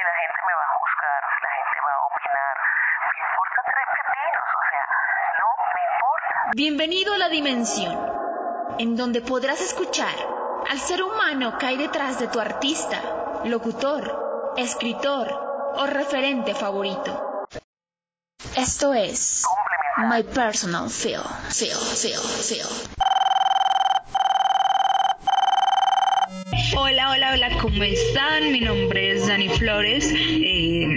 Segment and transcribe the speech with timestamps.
[0.00, 2.56] si la gente me va a juzgar, si la gente va a opinar,
[3.12, 4.84] me importa tres pepinos, o sea,
[5.40, 6.50] no me importa.
[6.56, 7.96] Bienvenido a la dimensión,
[8.78, 10.14] en donde podrás escuchar
[10.70, 12.98] al ser humano que hay detrás de tu artista,
[13.44, 15.28] locutor, escritor
[15.76, 17.46] o referente favorito.
[18.56, 19.44] Esto es
[19.98, 23.09] My Personal Feel, Feel, Feel, Feel.
[26.90, 28.50] Hola, hola, hola, ¿cómo están?
[28.50, 30.88] Mi nombre es Dani Flores, eh,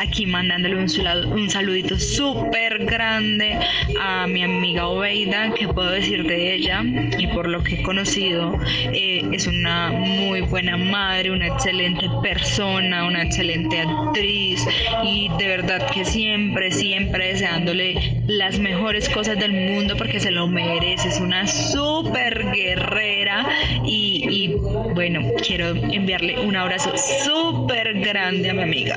[0.00, 0.86] aquí mandándole un,
[1.32, 3.58] un saludito súper grande
[4.00, 6.84] a mi amiga Obeida, que puedo decir de ella
[7.18, 8.60] y por lo que he conocido,
[8.92, 14.64] eh, es una muy buena madre, una excelente persona, una excelente actriz
[15.02, 20.46] y de verdad que siempre, siempre deseándole las mejores cosas del mundo porque se lo
[20.46, 23.44] merece, es una súper guerrera
[23.84, 24.54] y,
[24.94, 28.96] bueno, quiero enviarle un abrazo súper grande a mi amiga.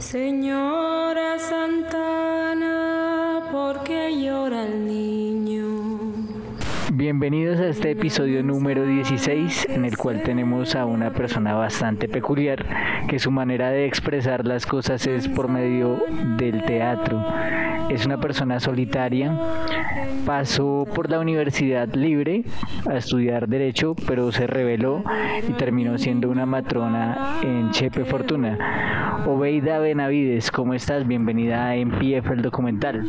[0.00, 2.68] Señora Santana,
[3.52, 5.33] ¿por qué llora el niño?
[7.04, 12.64] Bienvenidos a este episodio número 16 en el cual tenemos a una persona bastante peculiar
[13.08, 16.02] que su manera de expresar las cosas es por medio
[16.38, 17.22] del teatro.
[17.90, 19.38] Es una persona solitaria,
[20.24, 22.42] pasó por la Universidad Libre
[22.88, 25.04] a estudiar Derecho, pero se reveló
[25.46, 29.20] y terminó siendo una matrona en Chepe Fortuna.
[29.26, 31.06] Obeida Benavides, ¿cómo estás?
[31.06, 33.04] Bienvenida a MPF el documental.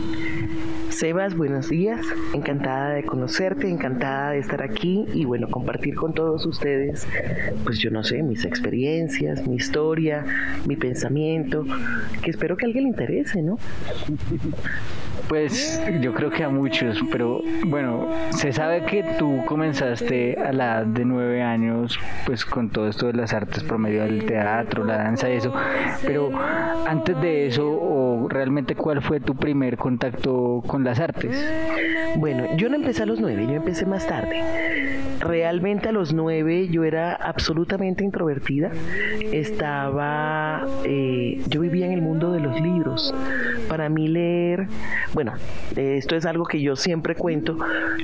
[0.89, 2.05] Sebas, buenos días.
[2.33, 7.07] Encantada de conocerte, encantada de estar aquí y bueno, compartir con todos ustedes,
[7.63, 10.25] pues yo no sé, mis experiencias, mi historia,
[10.65, 11.65] mi pensamiento,
[12.23, 13.57] que espero que a alguien le interese, ¿no?
[15.29, 20.65] Pues yo creo que a muchos, pero bueno, se sabe que tú comenzaste a la
[20.65, 24.83] edad de nueve años, pues con todo esto de las artes por medio del teatro,
[24.83, 25.53] la danza y eso,
[26.05, 26.31] pero
[26.87, 31.45] antes de eso, o realmente cuál fue tu primer contacto con las artes?
[32.17, 34.41] Bueno, yo no empecé a los nueve, yo empecé más tarde.
[35.19, 38.71] Realmente a los nueve yo era absolutamente introvertida.
[39.31, 43.13] Estaba, eh, yo vivía en el mundo de los libros.
[43.67, 44.67] Para mí leer,
[45.13, 45.33] bueno,
[45.75, 47.57] esto es algo que yo siempre cuento.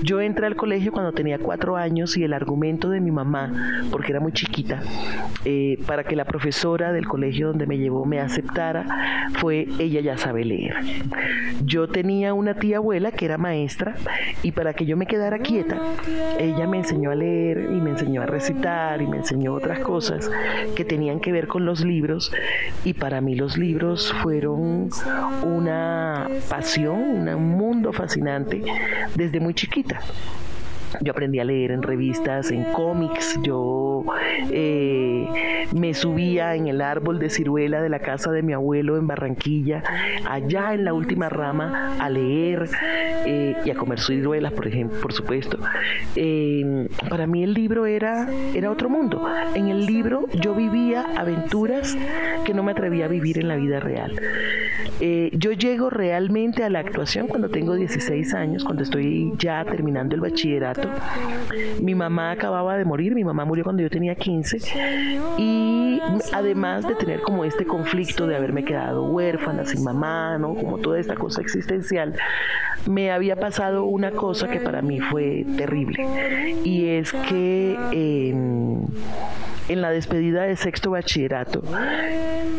[0.04, 3.52] Yo entré al colegio cuando tenía cuatro años y el argumento de mi mamá,
[3.92, 4.82] porque era muy chiquita,
[5.46, 8.86] eh, para que la profesora del colegio donde me llevó me aceptara,
[9.36, 10.76] fue ella ya sabe leer.
[11.64, 13.96] Yo tenía una tía abuela que era maestra
[14.44, 15.80] y para que yo me quedara quieta,
[16.40, 20.30] ella me enseñó a leer y me enseñó a recitar y me enseñó otras cosas
[20.76, 22.32] que tenían que ver con los libros
[22.84, 24.90] y para mí los libros fueron
[25.44, 28.62] una pasión, un mundo fascinante
[29.16, 30.00] desde muy chiquita.
[31.00, 33.91] Yo aprendí a leer en revistas, en cómics, yo
[34.52, 39.08] eh, me subía en el árbol de ciruela de la casa de mi abuelo en
[39.08, 39.84] Barranquilla,
[40.28, 42.70] allá en la última rama, a leer
[43.26, 45.58] eh, y a comer ciruelas, por ejemplo, por supuesto.
[46.16, 49.28] Eh, para mí el libro era, era otro mundo.
[49.56, 51.98] En el libro yo vivía aventuras
[52.46, 54.20] que no me atrevía a vivir en la vida real.
[55.34, 60.22] yo llego realmente a la actuación cuando tengo 16 años, cuando estoy ya terminando el
[60.22, 60.90] bachillerato
[61.82, 64.58] mi mamá acababa de morir, mi mamá murió cuando yo tenía 15
[65.38, 66.00] y
[66.34, 70.56] además de tener como este conflicto de haberme quedado huérfana, sin mamá, ¿no?
[70.56, 72.16] Como toda esta cosa existencial,
[72.88, 76.56] me había pasado una cosa que para mí fue terrible.
[76.64, 78.88] Y es que em,
[79.68, 81.62] en la despedida de sexto bachillerato,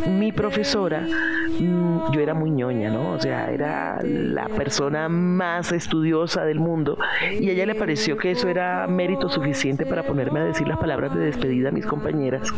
[0.09, 3.13] mi profesora, mm, yo era muy ñoña, ¿no?
[3.13, 6.99] O sea, era la persona más estudiosa del mundo
[7.41, 10.79] y a ella le pareció que eso era mérito suficiente para ponerme a decir las
[10.79, 12.49] palabras de despedida a mis compañeras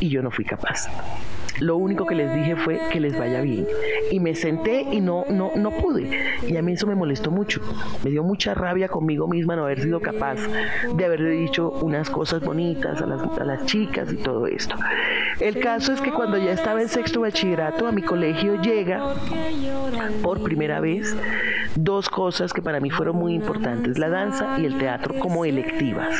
[0.00, 0.88] y yo no fui capaz.
[1.60, 3.66] Lo único que les dije fue que les vaya bien.
[4.10, 6.10] Y me senté y no, no, no pude.
[6.46, 7.60] Y a mí eso me molestó mucho.
[8.02, 10.36] Me dio mucha rabia conmigo misma no haber sido capaz
[10.94, 14.76] de haberle dicho unas cosas bonitas a las, a las chicas y todo esto.
[15.40, 19.14] El caso es que cuando ya estaba en sexto bachillerato a mi colegio llega
[20.22, 21.16] por primera vez
[21.76, 26.14] dos cosas que para mí fueron muy importantes, la danza y el teatro como electivas.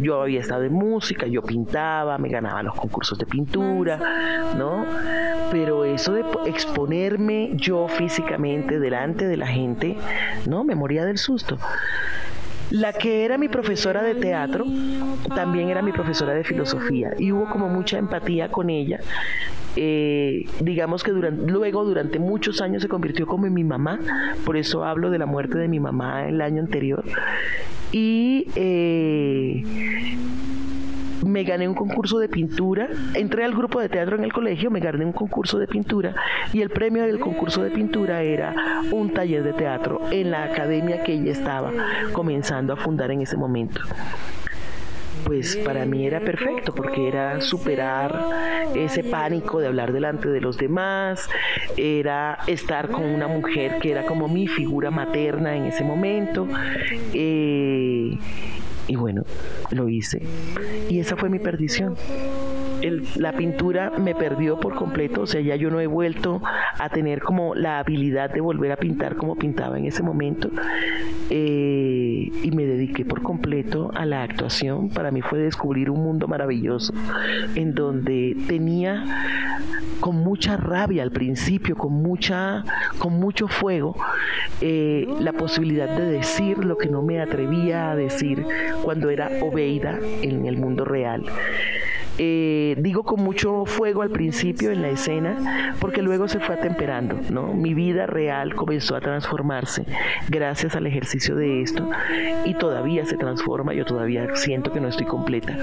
[0.00, 3.98] Yo había estado en música, yo pintaba, me ganaba los concursos de pintura,
[4.56, 4.84] ¿no?
[5.50, 9.96] Pero eso de exponerme yo físicamente delante de la gente,
[10.46, 10.64] ¿no?
[10.64, 11.58] Me moría del susto.
[12.70, 14.64] La que era mi profesora de teatro
[15.34, 19.00] también era mi profesora de filosofía y hubo como mucha empatía con ella.
[19.76, 24.00] Eh, digamos que luego durante muchos años se convirtió como en mi mamá,
[24.44, 27.04] por eso hablo de la muerte de mi mamá el año anterior.
[27.92, 29.62] Y eh,
[31.26, 34.80] me gané un concurso de pintura, entré al grupo de teatro en el colegio, me
[34.80, 36.14] gané un concurso de pintura
[36.52, 41.02] y el premio del concurso de pintura era un taller de teatro en la academia
[41.02, 41.72] que ella estaba
[42.12, 43.80] comenzando a fundar en ese momento
[45.26, 48.14] pues para mí era perfecto porque era superar
[48.76, 51.28] ese pánico de hablar delante de los demás,
[51.76, 56.46] era estar con una mujer que era como mi figura materna en ese momento.
[57.12, 58.16] Eh,
[58.86, 59.22] y bueno,
[59.70, 60.22] lo hice.
[60.88, 61.96] Y esa fue mi perdición.
[63.16, 66.40] la pintura me perdió por completo, o sea, ya yo no he vuelto
[66.78, 70.50] a tener como la habilidad de volver a pintar como pintaba en ese momento.
[71.30, 71.95] Eh,
[72.42, 74.88] y me dediqué por completo a la actuación.
[74.90, 76.92] Para mí fue descubrir un mundo maravilloso
[77.54, 79.04] en donde tenía
[80.00, 82.64] con mucha rabia al principio, con mucha,
[82.98, 83.96] con mucho fuego,
[84.60, 88.44] eh, la posibilidad de decir lo que no me atrevía a decir
[88.82, 91.24] cuando era Obeida en el mundo real.
[92.18, 97.18] Eh, digo con mucho fuego al principio en la escena, porque luego se fue atemperando,
[97.30, 97.52] ¿no?
[97.54, 99.84] Mi vida real comenzó a transformarse
[100.28, 101.88] gracias al ejercicio de esto
[102.44, 105.56] y todavía se transforma, yo todavía siento que no estoy completa.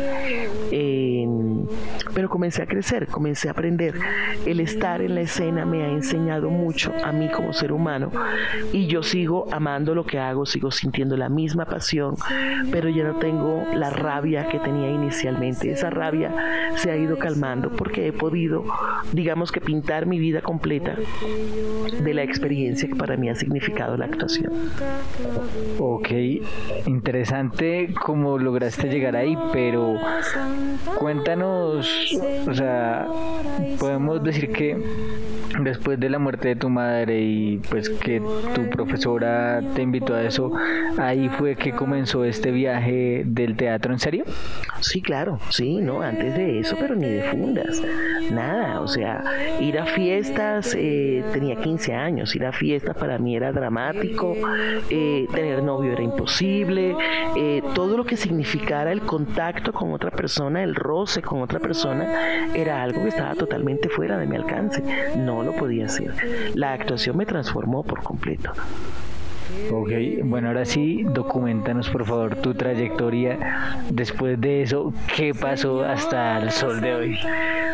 [2.14, 3.96] Pero comencé a crecer, comencé a aprender.
[4.46, 8.12] El estar en la escena me ha enseñado mucho a mí como ser humano
[8.72, 12.16] y yo sigo amando lo que hago, sigo sintiendo la misma pasión,
[12.72, 15.72] pero ya no tengo la rabia que tenía inicialmente.
[15.72, 16.32] Esa rabia
[16.76, 18.64] se ha ido calmando porque he podido,
[19.12, 20.96] digamos que pintar mi vida completa
[22.04, 24.52] de la experiencia que para mí ha significado la actuación.
[25.80, 26.10] Ok,
[26.86, 29.96] interesante cómo lograste llegar ahí, pero
[30.98, 31.53] cuéntanos,
[32.48, 33.08] o sea,
[33.80, 34.78] podemos decir que
[35.62, 38.22] después de la muerte de tu madre y pues que
[38.56, 40.52] tu profesora te invitó a eso,
[40.98, 44.26] ahí fue que comenzó este viaje del teatro en serio?
[44.80, 47.82] Sí, claro, sí, no, antes de eso, pero ni de fundas,
[48.32, 49.24] nada, o sea,
[49.60, 54.36] ir a fiestas, eh, tenía 15 años, ir a fiestas para mí era dramático,
[54.90, 56.96] eh, tener novio era imposible,
[57.38, 62.48] eh, todo lo que significara el contacto con otra persona, el roce con otra persona,
[62.54, 64.84] era algo que estaba totalmente fuera de mi alcance,
[65.18, 66.14] no lo podía hacer.
[66.56, 68.52] La actuación me transformó por completo.
[69.72, 69.92] Ok,
[70.24, 76.52] bueno, ahora sí, documentanos por favor tu trayectoria después de eso, qué pasó hasta el
[76.52, 77.20] sol de hoy.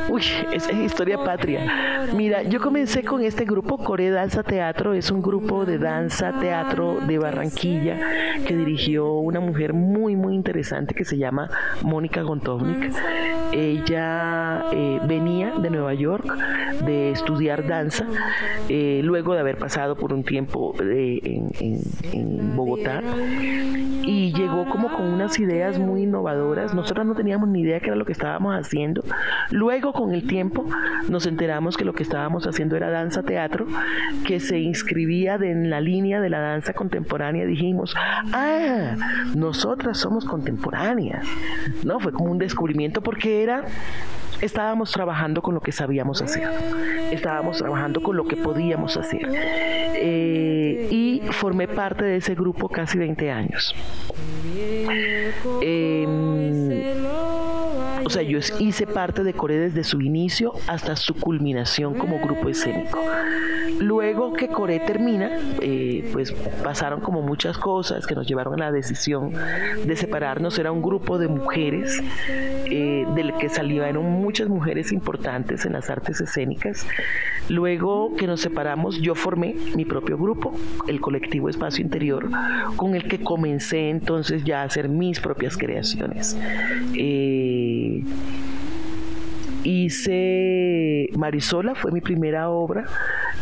[0.10, 0.24] Uy,
[0.54, 2.08] es historia patria.
[2.16, 7.00] Mira, yo comencé con este grupo, Core Danza Teatro, es un grupo de danza teatro
[7.06, 7.98] de Barranquilla
[8.46, 11.50] que dirigió una mujer muy, muy interesante que se llama
[11.84, 12.92] Mónica Gontovnik.
[13.52, 16.26] Ella eh, venía de Nueva York
[16.86, 18.06] de estudiar danza,
[18.68, 21.20] eh, luego de haber pasado por un tiempo eh,
[21.60, 21.69] en,
[22.14, 23.02] en, Bogotá
[24.06, 26.74] y llegó como con unas ideas muy innovadoras.
[26.74, 29.04] Nosotros no teníamos ni idea qué era lo que estábamos haciendo.
[29.52, 30.66] Luego, con el tiempo,
[31.08, 33.68] nos enteramos que lo que estábamos haciendo era danza teatro,
[34.26, 37.46] que se inscribía en la línea de la danza contemporánea.
[37.46, 37.96] Dijimos,
[38.34, 38.96] ah,
[39.36, 41.26] nosotras somos contemporáneas.
[41.84, 43.66] No, fue como un descubrimiento porque era
[44.42, 46.48] estábamos trabajando con lo que sabíamos hacer,
[47.12, 49.30] estábamos trabajando con lo que podíamos hacer.
[49.32, 53.76] Eh, y formé parte de ese grupo casi 20 años.
[55.62, 56.70] Em,
[58.04, 62.50] o sea, yo hice parte de Core desde su inicio hasta su culminación como grupo
[62.50, 63.00] escénico.
[63.80, 66.32] Luego que Core termina, eh, pues
[66.64, 69.34] pasaron como muchas cosas que nos llevaron a la decisión
[69.86, 70.58] de separarnos.
[70.60, 76.22] Era un grupo de mujeres eh, del que salieron muchas mujeres importantes en las artes
[76.22, 76.86] escénicas.
[77.48, 80.54] Luego que nos separamos, yo formé mi propio grupo,
[80.88, 82.30] el colectivo Espacio Interior,
[82.76, 86.38] con el que comencé entonces ya a hacer mis propias creaciones.
[86.96, 87.59] Eh,
[89.64, 92.86] hice Marisola, fue mi primera obra,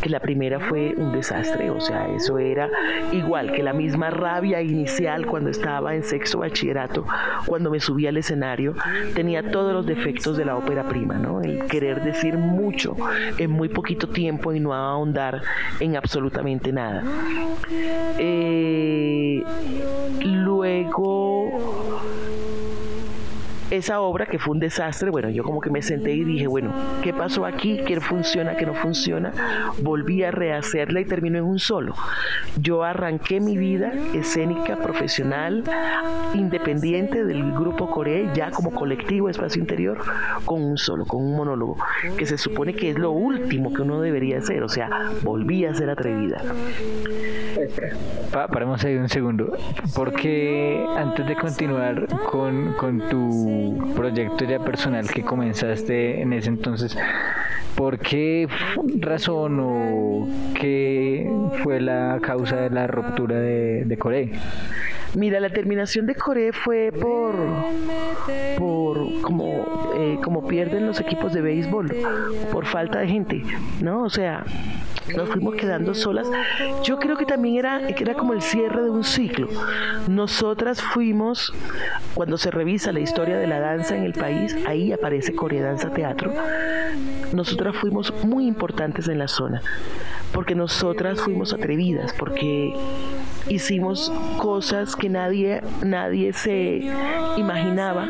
[0.01, 2.69] que la primera fue un desastre, o sea, eso era
[3.11, 7.05] igual que la misma rabia inicial cuando estaba en sexto bachillerato,
[7.45, 8.75] cuando me subí al escenario,
[9.15, 11.41] tenía todos los defectos de la ópera prima, ¿no?
[11.41, 12.95] El querer decir mucho
[13.37, 15.41] en muy poquito tiempo y no ahondar
[15.79, 17.03] en absolutamente nada.
[18.19, 19.43] Eh,
[20.23, 21.97] luego
[23.77, 26.73] esa obra que fue un desastre, bueno, yo como que me senté y dije, bueno,
[27.01, 27.81] ¿qué pasó aquí?
[27.85, 28.55] ¿Qué funciona?
[28.55, 29.31] ¿Qué no funciona?
[29.81, 31.93] Volví a rehacerla y terminó en un solo.
[32.59, 35.63] Yo arranqué mi vida escénica, profesional,
[36.33, 39.99] independiente del grupo Core, ya como colectivo Espacio Interior,
[40.45, 41.77] con un solo, con un monólogo,
[42.17, 45.73] que se supone que es lo último que uno debería hacer, o sea, volví a
[45.73, 46.41] ser atrevida.
[48.31, 49.55] paremos ahí un segundo,
[49.95, 56.97] porque antes de continuar con, con tu proyecto ya personal que comenzaste en ese entonces,
[57.75, 58.47] ¿por qué
[58.99, 60.27] razón o
[60.59, 61.29] qué
[61.63, 64.29] fue la causa de la ruptura de, de Corea?
[65.15, 67.35] Mira, la terminación de Corea fue por,
[68.57, 71.95] por como, eh, como pierden los equipos de béisbol,
[72.51, 73.43] por falta de gente,
[73.81, 74.03] ¿no?
[74.03, 74.43] O sea,
[75.15, 76.27] nos fuimos quedando solas.
[76.83, 79.47] Yo creo que también era, era como el cierre de un ciclo.
[80.07, 81.53] Nosotras fuimos,
[82.13, 85.91] cuando se revisa la historia de la danza en el país, ahí aparece Corea Danza
[85.91, 86.33] Teatro.
[87.33, 89.61] Nosotras fuimos muy importantes en la zona,
[90.33, 92.73] porque nosotras fuimos atrevidas, porque
[93.49, 96.91] hicimos cosas que nadie, nadie se
[97.37, 98.07] imaginaba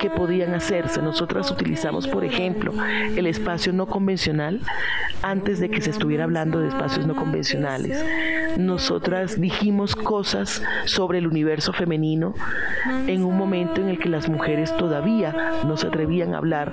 [0.00, 1.02] que podían hacerse.
[1.02, 2.72] Nosotras utilizamos, por ejemplo,
[3.16, 4.60] el espacio no convencional
[5.22, 8.04] antes de que se estuviera hablando de espacios no convencionales.
[8.56, 12.34] Nosotras dijimos cosas sobre el universo femenino
[13.06, 15.34] en un momento en el que las mujeres todavía
[15.66, 16.72] no se atrevían a hablar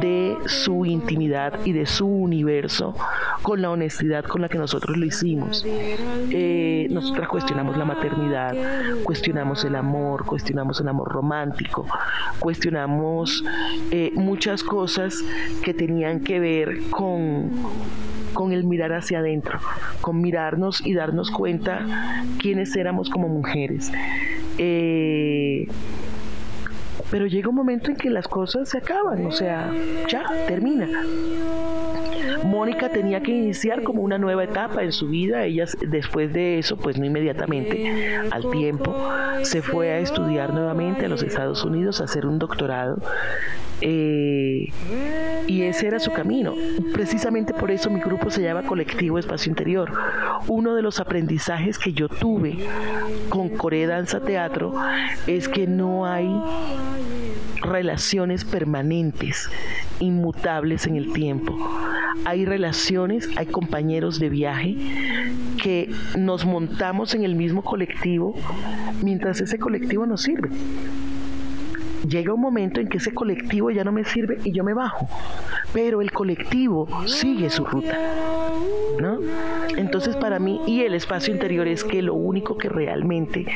[0.00, 2.94] de su intimidad y de su universo
[3.42, 5.64] con la honestidad con la que nosotros lo hicimos.
[5.66, 8.54] Eh, nosotras cuestionamos la maternidad,
[9.04, 11.86] cuestionamos el amor, cuestionamos el amor romántico,
[12.40, 13.44] cuestionamos
[13.90, 15.22] eh, muchas cosas
[15.62, 17.50] que tenían que ver con
[18.32, 19.60] con el mirar hacia adentro,
[20.00, 23.92] con mirarnos y darnos cuenta quiénes éramos como mujeres.
[24.58, 25.68] Eh,
[27.10, 29.70] pero llega un momento en que las cosas se acaban, o sea,
[30.08, 30.88] ya, termina.
[32.44, 35.44] Mónica tenía que iniciar como una nueva etapa en su vida.
[35.44, 38.94] Ella después de eso, pues no inmediatamente, al tiempo,
[39.42, 42.98] se fue a estudiar nuevamente a los Estados Unidos, a hacer un doctorado.
[43.80, 44.72] Eh,
[45.46, 46.54] y ese era su camino.
[46.92, 49.92] Precisamente por eso mi grupo se llama Colectivo Espacio Interior.
[50.48, 52.58] Uno de los aprendizajes que yo tuve
[53.28, 54.74] con Corea Danza Teatro
[55.26, 56.28] es que no hay
[57.60, 59.48] relaciones permanentes,
[60.00, 61.56] inmutables en el tiempo.
[62.24, 64.76] Hay relaciones, hay compañeros de viaje
[65.62, 68.34] que nos montamos en el mismo colectivo
[69.02, 70.50] mientras ese colectivo nos sirve
[72.06, 75.08] llega un momento en que ese colectivo ya no me sirve y yo me bajo,
[75.72, 77.98] pero el colectivo sigue su ruta,
[79.00, 79.18] ¿no?
[79.76, 83.46] Entonces para mí, y el espacio interior es que lo único que realmente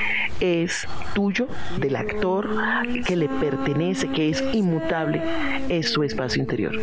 [0.41, 1.47] es tuyo,
[1.79, 2.49] del actor,
[3.07, 5.23] que le pertenece, que es inmutable,
[5.69, 6.75] es su espacio interior.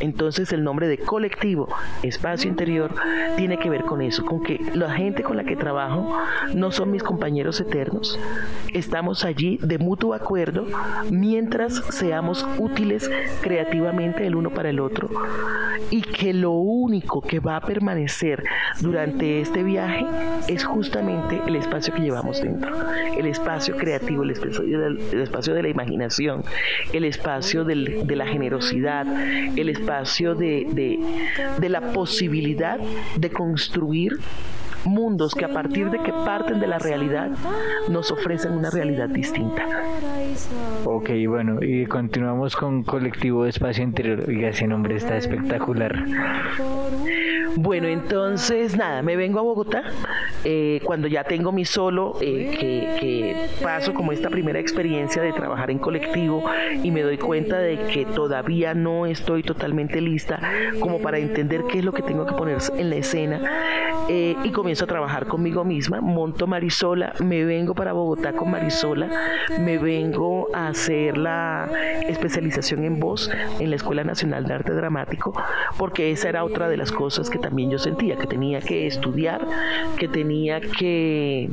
[0.00, 1.68] Entonces el nombre de colectivo,
[2.02, 2.94] espacio interior,
[3.36, 6.18] tiene que ver con eso, con que la gente con la que trabajo
[6.54, 8.18] no son mis compañeros eternos.
[8.72, 10.66] Estamos allí de mutuo acuerdo
[11.10, 13.10] mientras seamos útiles
[13.40, 15.08] creativamente el uno para el otro.
[15.90, 18.42] Y que lo único que va a permanecer
[18.80, 20.04] durante este viaje
[20.48, 22.74] es justamente el espacio que llevamos dentro,
[23.16, 24.64] el espacio creativo, el espacio,
[25.22, 26.42] espacio de la imaginación,
[26.92, 29.06] el espacio de la generosidad,
[29.56, 30.98] el espacio espacio de,
[31.58, 32.78] de la posibilidad
[33.16, 34.18] de construir
[34.86, 37.30] mundos que a partir de que parten de la realidad
[37.88, 39.66] nos ofrecen una realidad distinta.
[40.84, 44.24] Ok, bueno, y continuamos con Colectivo Espacio Interior.
[44.26, 46.04] Oiga, ese nombre está espectacular.
[47.56, 49.84] Bueno, entonces nada, me vengo a Bogotá
[50.44, 52.54] eh, cuando ya tengo mi solo, eh,
[53.00, 56.44] que, paso como esta primera experiencia de trabajar en colectivo
[56.82, 60.38] y me doy cuenta de que todavía no estoy totalmente lista
[60.80, 63.40] como para entender qué es lo que tengo que poner en la escena
[64.08, 69.08] eh, y comienzo a trabajar conmigo misma, monto Marisola, me vengo para Bogotá con Marisola,
[69.58, 71.68] me vengo a hacer la
[72.08, 75.32] especialización en voz en la Escuela Nacional de Arte Dramático,
[75.78, 79.46] porque esa era otra de las cosas que también yo sentía, que tenía que estudiar,
[79.98, 81.48] que tenía que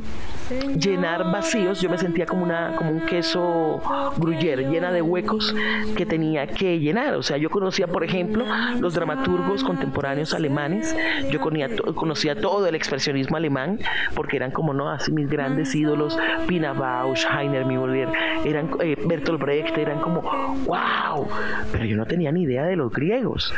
[0.78, 3.80] llenar vacíos, yo me sentía como, una, como un queso
[4.18, 5.54] gruyere, llena de huecos
[5.96, 7.14] que tenía que llenar.
[7.14, 8.44] O sea, yo conocía, por ejemplo,
[8.80, 10.94] los dramaturgos contemporáneos alemanes,
[11.30, 13.03] yo conocía, conocía todo el expresionismo
[13.34, 13.78] alemán,
[14.14, 14.90] porque eran como, ¿no?
[14.90, 18.08] Así mis grandes ídolos, Pina Bausch, Heiner Müller,
[18.44, 20.22] eran eh, Bertolt Brecht, eran como,
[20.66, 21.26] wow,
[21.72, 23.52] pero yo no tenía ni idea de los griegos,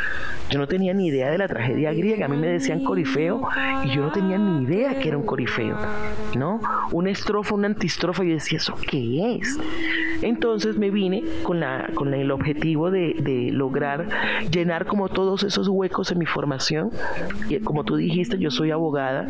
[0.49, 3.47] yo no tenía ni idea de la tragedia griega, a mí me decían corifeo
[3.83, 5.77] y yo no tenía ni idea que era un corifeo,
[6.35, 6.59] ¿no?
[6.91, 9.59] una estrofa, una antistrofa, yo decía, ¿eso qué es?
[10.21, 14.07] Entonces me vine con, la, con el objetivo de, de lograr
[14.51, 16.91] llenar como todos esos huecos en mi formación.
[17.49, 19.27] Y como tú dijiste, yo soy abogada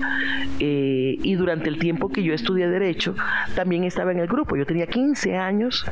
[0.59, 3.15] eh, y durante el tiempo que yo estudié Derecho,
[3.55, 4.55] también estaba en el grupo.
[4.55, 5.85] Yo tenía 15 años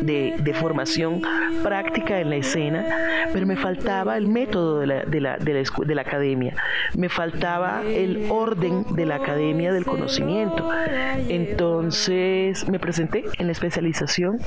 [0.00, 1.22] de, de formación
[1.62, 2.84] práctica en la escena,
[3.32, 6.54] pero me faltaba el método de la, de la, de la, de la academia,
[6.96, 10.68] me faltaba el orden de la academia del conocimiento.
[11.28, 14.38] Entonces me presenté en la especialización,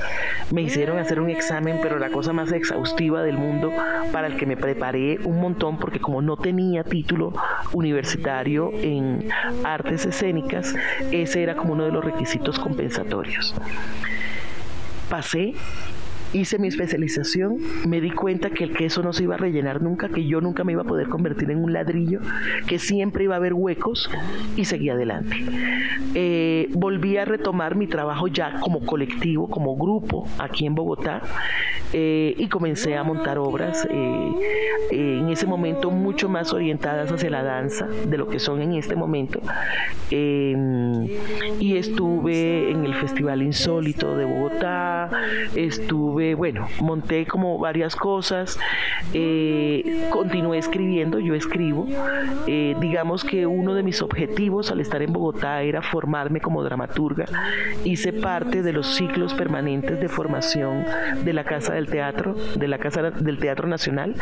[0.52, 3.72] me hicieron hacer un examen, pero la cosa más exhaustiva del mundo
[4.12, 7.32] para el que me preparé un montón, porque como no tenía título
[7.72, 9.28] universitario en
[9.64, 10.74] artes escénicas,
[11.10, 13.54] ese era como uno de los requisitos compensatorios.
[15.08, 15.54] Pasé
[16.36, 20.08] hice mi especialización, me di cuenta que el queso no se iba a rellenar nunca,
[20.08, 22.20] que yo nunca me iba a poder convertir en un ladrillo,
[22.66, 24.10] que siempre iba a haber huecos
[24.56, 25.36] y seguí adelante.
[26.14, 31.22] Eh, volví a retomar mi trabajo ya como colectivo, como grupo aquí en Bogotá
[31.92, 34.32] eh, y comencé a montar obras eh,
[34.90, 38.96] en ese momento mucho más orientadas hacia la danza de lo que son en este
[38.96, 39.40] momento.
[40.10, 45.10] y estuve en el Festival Insólito de Bogotá,
[45.54, 48.58] estuve bueno, monté como varias cosas,
[49.12, 51.86] eh, continué escribiendo, yo escribo.
[52.46, 57.26] Eh, digamos que uno de mis objetivos al estar en Bogotá era formarme como dramaturga.
[57.84, 60.84] Hice parte de los ciclos permanentes de formación
[61.24, 64.14] de la Casa del Teatro, de la Casa del Teatro Nacional.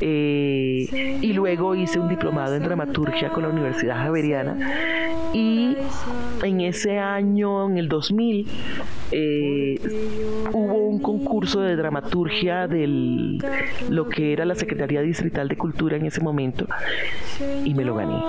[0.00, 4.56] Eh, y luego hice un diplomado en dramaturgia con la Universidad Javeriana.
[5.32, 5.76] Y
[6.42, 8.46] en ese año, en el 2000,
[9.12, 13.38] hubo un concurso curso de dramaturgia de
[13.88, 16.66] lo que era la Secretaría Distrital de Cultura en ese momento
[17.64, 18.22] y me lo gané.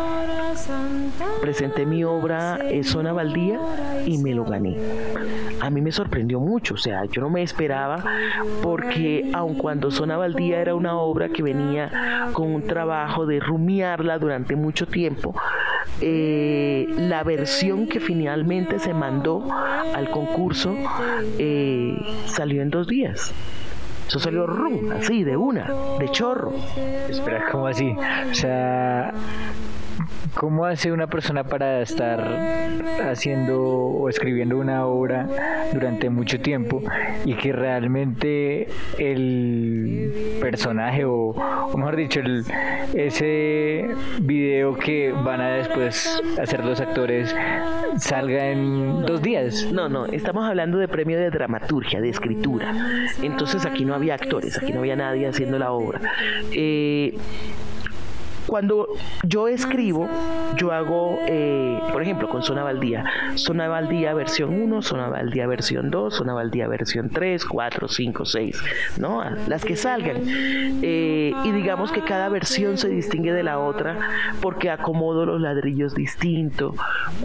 [1.41, 3.59] Presenté mi obra en Zona Baldía
[4.05, 4.77] y me lo gané.
[5.59, 8.03] A mí me sorprendió mucho, o sea, yo no me esperaba
[8.61, 14.19] porque aun cuando Zona Baldía era una obra que venía con un trabajo de rumiarla
[14.19, 15.35] durante mucho tiempo,
[15.99, 20.70] eh, la versión que finalmente se mandó al concurso
[21.37, 23.33] eh, salió en dos días.
[24.07, 26.53] Eso salió rum, así, de una, de chorro.
[27.09, 27.95] Espera, ¿cómo así?
[28.29, 29.13] O sea,
[30.33, 32.19] ¿Cómo hace una persona para estar
[33.09, 35.27] haciendo o escribiendo una obra
[35.73, 36.81] durante mucho tiempo
[37.25, 38.67] y que realmente
[38.97, 41.33] el personaje o,
[41.75, 42.43] mejor dicho, el,
[42.93, 43.87] ese
[44.21, 47.35] video que van a después hacer los actores
[47.97, 49.67] salga en dos días?
[49.71, 52.73] No, no, estamos hablando de premio de dramaturgia, de escritura.
[53.21, 56.01] Entonces aquí no había actores, aquí no había nadie haciendo la obra.
[56.51, 57.17] Eh,
[58.47, 58.87] cuando
[59.23, 60.07] yo escribo,
[60.57, 65.89] yo hago, eh, por ejemplo, con Zona Baldía, Zona Baldía versión 1, Zona Baldía versión
[65.91, 68.63] 2, Zona Baldía versión 3, 4, 5, 6,
[68.97, 69.23] ¿no?
[69.47, 70.17] Las que salgan.
[70.27, 73.97] Eh, y digamos que cada versión se distingue de la otra
[74.41, 76.73] porque acomodo los ladrillos distinto,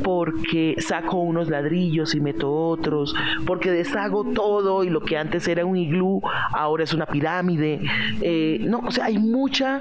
[0.03, 3.15] porque saco unos ladrillos y meto otros,
[3.47, 6.21] porque deshago todo y lo que antes era un iglú
[6.53, 7.81] ahora es una pirámide.
[8.21, 9.81] Eh, no, o sea, hay mucha,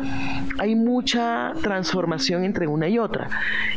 [0.59, 1.24] hay mucha
[1.61, 3.29] transformación entre una y otra.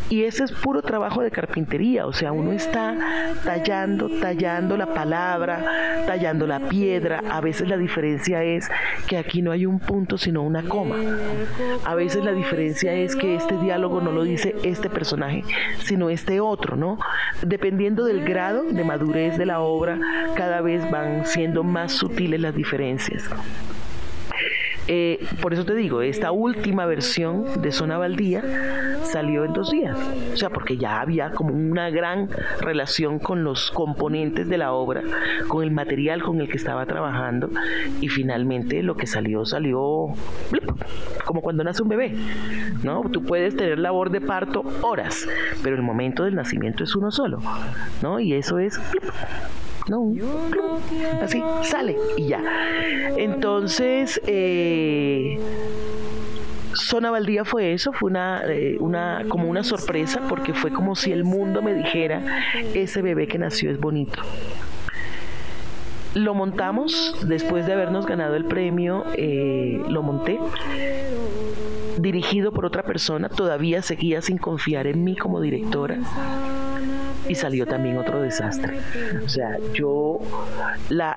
[0.08, 2.96] Y ese es puro trabajo de carpintería, o sea, uno está
[3.44, 7.22] tallando, tallando la palabra, tallando la piedra.
[7.30, 8.70] A veces la diferencia es
[9.06, 10.96] que aquí no hay un punto, sino una coma.
[11.84, 15.44] A veces la diferencia es que este diálogo no lo dice este personaje,
[15.84, 16.98] sino este otro, ¿no?
[17.42, 19.98] Dependiendo del grado de madurez de la obra,
[20.34, 23.28] cada vez van siendo más sutiles las diferencias.
[24.88, 28.42] Eh, por eso te digo, esta última versión de Zona Baldía
[29.04, 29.98] salió en dos días.
[30.32, 32.28] O sea, porque ya había como una gran
[32.60, 35.02] relación con los componentes de la obra,
[35.46, 37.50] con el material con el que estaba trabajando.
[38.00, 40.06] Y finalmente lo que salió, salió
[41.26, 42.14] como cuando nace un bebé.
[42.82, 43.02] ¿no?
[43.12, 45.28] Tú puedes tener labor de parto horas,
[45.62, 47.40] pero el momento del nacimiento es uno solo.
[48.02, 48.20] ¿no?
[48.20, 48.80] Y eso es
[49.88, 50.12] no,
[51.22, 52.42] así sale y ya.
[53.16, 55.38] Entonces, eh,
[56.74, 61.12] Zona Baldía fue eso, fue una, eh, una, como una sorpresa, porque fue como si
[61.12, 62.22] el mundo me dijera,
[62.74, 64.22] ese bebé que nació es bonito.
[66.14, 70.38] Lo montamos después de habernos ganado el premio, eh, lo monté
[72.00, 75.98] dirigido por otra persona, todavía seguía sin confiar en mí como directora
[77.28, 78.78] y salió también otro desastre.
[79.24, 80.18] O sea, yo,
[80.88, 81.16] la,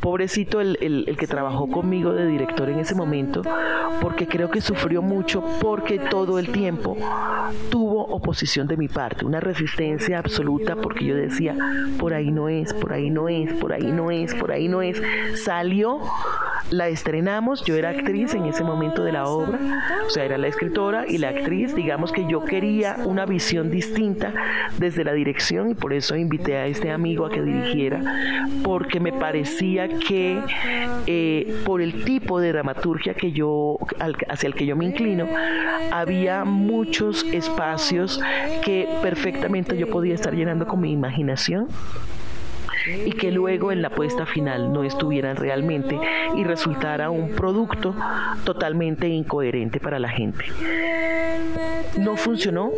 [0.00, 3.42] pobrecito el, el, que trabajó conmigo de director en ese momento,
[4.00, 6.96] porque creo que sufrió mucho porque todo el tiempo
[7.70, 11.56] tuvo oposición de mi parte, una resistencia absoluta porque yo decía,
[11.98, 14.82] por ahí no es, por ahí no es, por ahí no es, por ahí no
[14.82, 15.00] es.
[15.44, 16.00] Salió
[16.70, 19.58] la estrenamos, yo era actriz en ese momento de la obra,
[20.06, 24.32] o sea, era la escritora y la actriz, digamos que yo quería una visión distinta
[24.78, 28.00] desde la dirección y por eso invité a este amigo a que dirigiera,
[28.62, 30.40] porque me parecía que
[31.06, 33.78] eh, por el tipo de dramaturgia que yo,
[34.28, 35.26] hacia el que yo me inclino,
[35.90, 38.20] había muchos espacios
[38.62, 41.68] que perfectamente yo podía estar llenando con mi imaginación
[42.86, 45.98] y que luego en la puesta final no estuvieran realmente
[46.36, 47.94] y resultara un producto
[48.44, 50.44] totalmente incoherente para la gente.
[51.98, 52.70] No funcionó,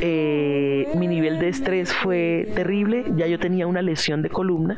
[0.00, 4.76] eh, mi nivel de estrés fue terrible, ya yo tenía una lesión de columna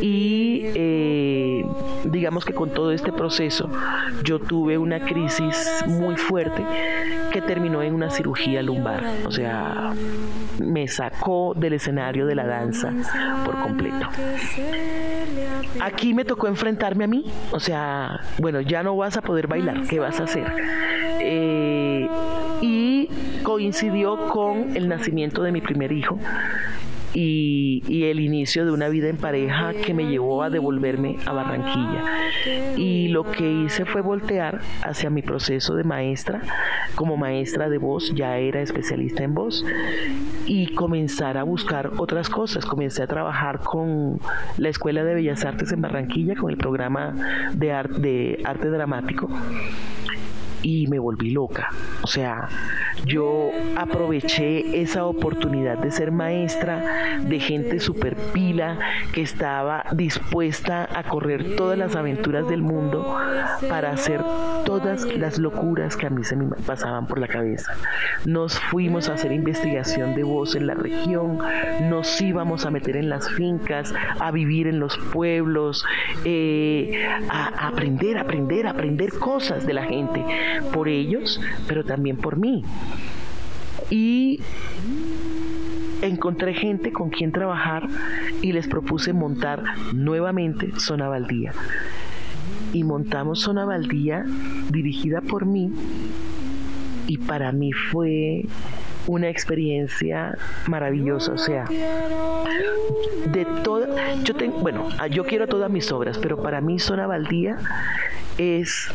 [0.00, 1.64] y eh,
[2.04, 3.70] digamos que con todo este proceso
[4.22, 6.62] yo tuve una crisis muy fuerte
[7.32, 9.94] que terminó en una cirugía lumbar, o sea,
[10.58, 12.92] me sacó del escenario de la danza
[13.44, 13.95] por completo.
[15.80, 19.82] Aquí me tocó enfrentarme a mí, o sea, bueno, ya no vas a poder bailar,
[19.88, 20.46] ¿qué vas a hacer?
[21.20, 22.08] Eh,
[22.60, 23.08] y
[23.42, 26.18] coincidió con el nacimiento de mi primer hijo
[27.18, 32.04] y, el inicio de una vida en pareja que me llevó a devolverme a Barranquilla.
[32.76, 36.42] Y lo que hice fue voltear hacia mi proceso de maestra.
[36.94, 39.64] Como maestra de voz ya era especialista en voz
[40.46, 42.66] y comenzar a buscar otras cosas.
[42.66, 44.20] Comencé a trabajar con
[44.58, 47.14] la Escuela de Bellas Artes en Barranquilla, con el programa
[47.54, 49.28] de, de arte dramático
[50.66, 51.68] y me volví loca.
[52.02, 52.48] O sea,
[53.04, 58.76] yo aproveché esa oportunidad de ser maestra de gente super pila
[59.12, 63.16] que estaba dispuesta a correr todas las aventuras del mundo
[63.68, 64.20] para hacer
[64.64, 67.72] todas las locuras que a mí se me pasaban por la cabeza.
[68.24, 71.38] Nos fuimos a hacer investigación de voz en la región,
[71.82, 75.84] nos íbamos a meter en las fincas, a vivir en los pueblos,
[76.24, 80.24] eh, a aprender, aprender, aprender cosas de la gente
[80.72, 82.62] por ellos, pero también por mí.
[83.90, 84.40] Y
[86.02, 87.88] encontré gente con quien trabajar
[88.42, 89.62] y les propuse montar
[89.94, 91.52] nuevamente Zona Baldía.
[92.72, 94.24] Y montamos Zona Baldía
[94.70, 95.72] dirigida por mí
[97.06, 98.44] y para mí fue
[99.06, 103.86] una experiencia maravillosa, o sea, de todo,
[104.24, 107.56] yo tengo, bueno, yo quiero todas mis obras, pero para mí Zona Baldía
[108.38, 108.88] es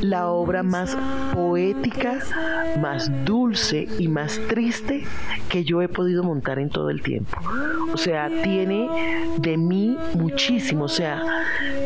[0.00, 0.96] la obra más
[1.32, 2.18] poética,
[2.80, 5.04] más dulce y más triste
[5.48, 7.38] que yo he podido montar en todo el tiempo.
[7.92, 8.88] O sea, tiene
[9.38, 10.84] de mí muchísimo.
[10.84, 11.22] O sea,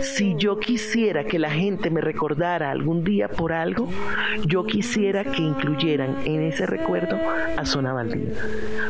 [0.01, 3.89] si yo quisiera que la gente me recordara algún día por algo,
[4.45, 7.19] yo quisiera que incluyeran en ese recuerdo
[7.57, 8.31] a Zona Baldía.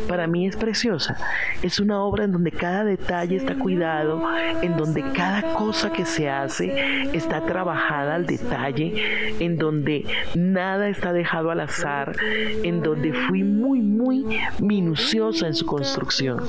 [0.08, 1.16] Para mí es preciosa.
[1.62, 4.22] Es una obra en donde cada detalle está cuidado,
[4.62, 11.12] en donde cada cosa que se hace está trabajada al detalle, en donde nada está
[11.12, 12.16] dejado al azar,
[12.62, 14.24] en donde fui muy, muy
[14.60, 16.40] minuciosa en su construcción.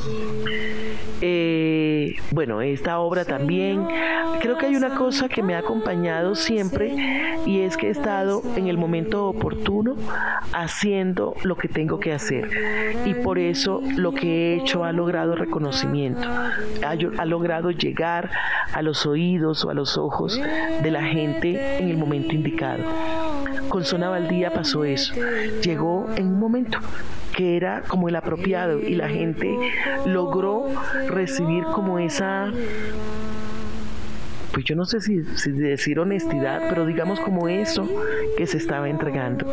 [1.21, 3.85] Eh, bueno, esta obra también,
[4.39, 6.93] creo que hay una cosa que me ha acompañado siempre
[7.45, 9.95] y es que he estado en el momento oportuno
[10.53, 12.49] haciendo lo que tengo que hacer
[13.05, 18.29] y por eso lo que he hecho ha logrado reconocimiento, ha, ha logrado llegar
[18.73, 20.39] a los oídos o a los ojos
[20.81, 22.83] de la gente en el momento indicado.
[23.69, 25.13] Con Zona Baldía pasó eso,
[25.61, 26.79] llegó en un momento
[27.35, 29.53] que era como el apropiado y la gente
[30.05, 30.67] logró
[31.07, 32.51] recibir como esa
[34.57, 35.17] pues yo no sé si,
[35.51, 37.87] decir honestidad, pero digamos como eso
[38.37, 39.45] que se estaba entregando.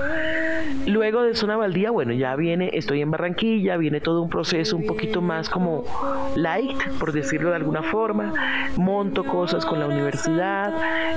[0.86, 4.86] Luego de Zona Baldía, bueno, ya viene, estoy en Barranquilla, viene todo un proceso un
[4.86, 5.84] poquito más como
[6.36, 8.32] light, por decirlo de alguna forma.
[8.76, 10.72] Monto cosas con la universidad,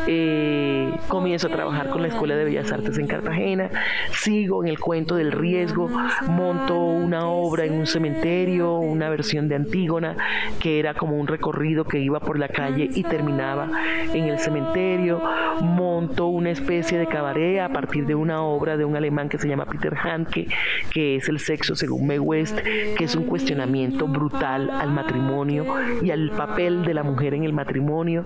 [0.05, 3.69] eh, comienzo a trabajar con la Escuela de Bellas Artes en Cartagena,
[4.11, 5.89] sigo en el cuento del riesgo,
[6.27, 10.17] monto una obra en un cementerio, una versión de Antígona,
[10.59, 13.76] que era como un recorrido que iba por la calle y terminaba
[14.13, 15.21] en el cementerio,
[15.61, 19.47] monto una especie de cabaret a partir de una obra de un alemán que se
[19.47, 20.47] llama Peter Handke,
[20.91, 25.65] que es el sexo según Mae West, que es un cuestionamiento brutal al matrimonio
[26.01, 28.23] y al papel de la mujer en el matrimonio.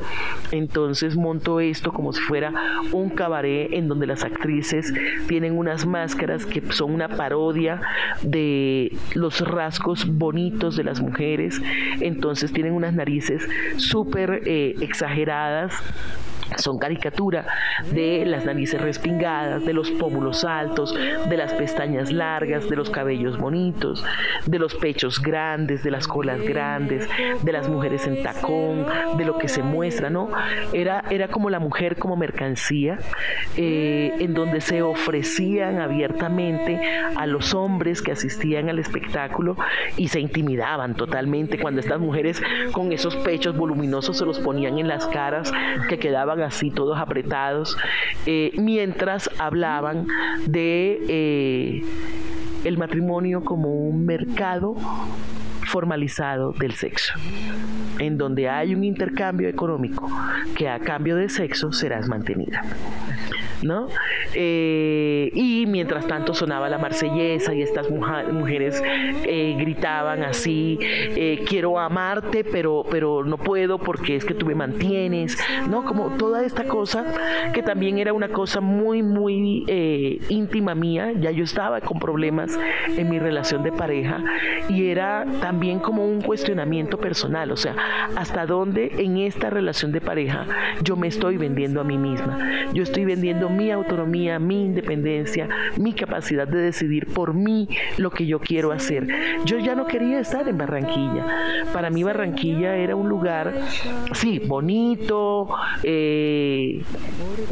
[0.51, 2.53] Entonces monto esto como si fuera
[2.91, 4.93] un cabaret en donde las actrices
[5.27, 7.81] tienen unas máscaras que son una parodia
[8.21, 11.61] de los rasgos bonitos de las mujeres.
[11.99, 15.73] Entonces tienen unas narices súper eh, exageradas temporadas
[16.57, 17.45] son caricatura
[17.91, 23.37] de las narices respingadas, de los pómulos altos, de las pestañas largas, de los cabellos
[23.37, 24.03] bonitos,
[24.45, 27.07] de los pechos grandes, de las colas grandes,
[27.41, 28.85] de las mujeres en tacón,
[29.17, 30.29] de lo que se muestra, ¿no?
[30.73, 32.99] Era, era como la mujer como mercancía,
[33.55, 36.79] eh, en donde se ofrecían abiertamente
[37.15, 39.57] a los hombres que asistían al espectáculo
[39.97, 44.87] y se intimidaban totalmente cuando estas mujeres con esos pechos voluminosos se los ponían en
[44.87, 45.51] las caras
[45.89, 47.77] que quedaban así todos apretados,
[48.25, 50.07] eh, mientras hablaban
[50.45, 51.83] de eh,
[52.63, 54.75] el matrimonio como un mercado
[55.65, 57.13] formalizado del sexo,
[57.99, 60.09] en donde hay un intercambio económico
[60.55, 62.61] que a cambio de sexo serás mantenida.
[63.63, 63.87] ¿No?
[64.33, 68.81] Eh, y mientras tanto sonaba la marsellesa y estas mujeres
[69.23, 74.55] eh, gritaban así, eh, quiero amarte, pero, pero no puedo porque es que tú me
[74.55, 75.37] mantienes,
[75.69, 75.83] ¿no?
[75.83, 77.05] Como toda esta cosa
[77.53, 79.65] que también era una cosa muy, muy
[80.29, 84.23] íntima mía, ya yo estaba con problemas en mi relación de pareja
[84.69, 87.75] y era también como un cuestionamiento personal, o sea,
[88.15, 90.45] hasta dónde en esta relación de pareja
[90.83, 92.37] yo me estoy vendiendo a mí misma,
[92.73, 98.25] yo estoy vendiendo mi autonomía, mi independencia, mi capacidad de decidir por mí lo que
[98.25, 99.07] yo quiero hacer.
[99.45, 101.25] Yo ya no quería estar en Barranquilla.
[101.73, 103.53] Para mí Barranquilla era un lugar,
[104.13, 105.49] sí, bonito,
[105.83, 106.81] eh,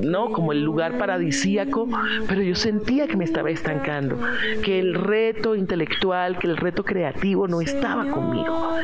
[0.01, 1.87] no como el lugar paradisíaco,
[2.27, 4.17] pero yo sentía que me estaba estancando,
[4.63, 8.75] que el reto intelectual, que el reto creativo no estaba conmigo.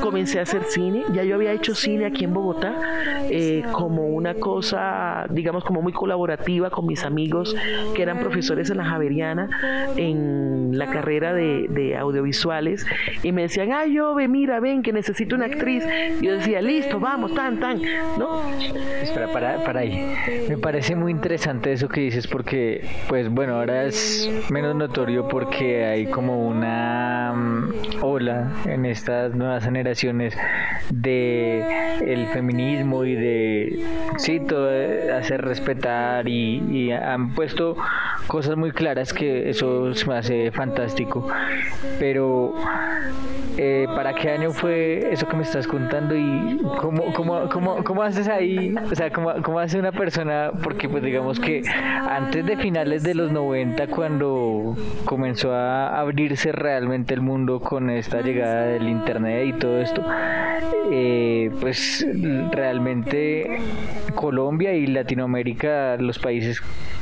[0.00, 2.74] Comencé a hacer cine, ya yo había hecho cine aquí en Bogotá
[3.30, 7.54] eh, como una cosa, digamos, como muy colaborativa con mis amigos
[7.94, 9.48] que eran profesores en la Javeriana
[9.96, 12.86] en la carrera de, audiovisuales
[13.22, 15.84] y me decían, ay, yo ve, mira, ven, que necesito una actriz.
[16.20, 17.80] Y yo decía, listo, vamos, tan, tan,
[18.18, 18.42] ¿no?
[19.02, 20.14] Espera, para, para ahí.
[20.48, 25.84] Me parece muy interesante eso que dices porque, pues bueno, ahora es menos notorio porque
[25.84, 27.72] hay como una mm,
[28.02, 30.34] ola en estas nuevas generaciones
[30.90, 31.64] de
[32.06, 33.84] el feminismo y de,
[34.16, 34.68] sí, todo
[35.16, 37.76] hacer respetar y, y han puesto
[38.26, 41.28] cosas muy claras que eso se me hace fantástico.
[41.98, 42.54] Pero
[43.58, 48.02] eh, ¿para qué año fue eso que me estás contando y cómo, cómo, cómo, cómo
[48.02, 48.74] haces ahí?
[48.90, 50.50] O sea, ¿cómo, ¿cómo, hace una persona?
[50.62, 51.62] Porque pues digamos que
[52.08, 54.74] antes de finales de los 90, cuando
[55.04, 60.02] comenzó a abrirse realmente el mundo con esta llegada del internet y todo esto,
[60.90, 62.06] eh, pues
[62.52, 63.58] realmente
[64.14, 66.31] Colombia y Latinoamérica, los países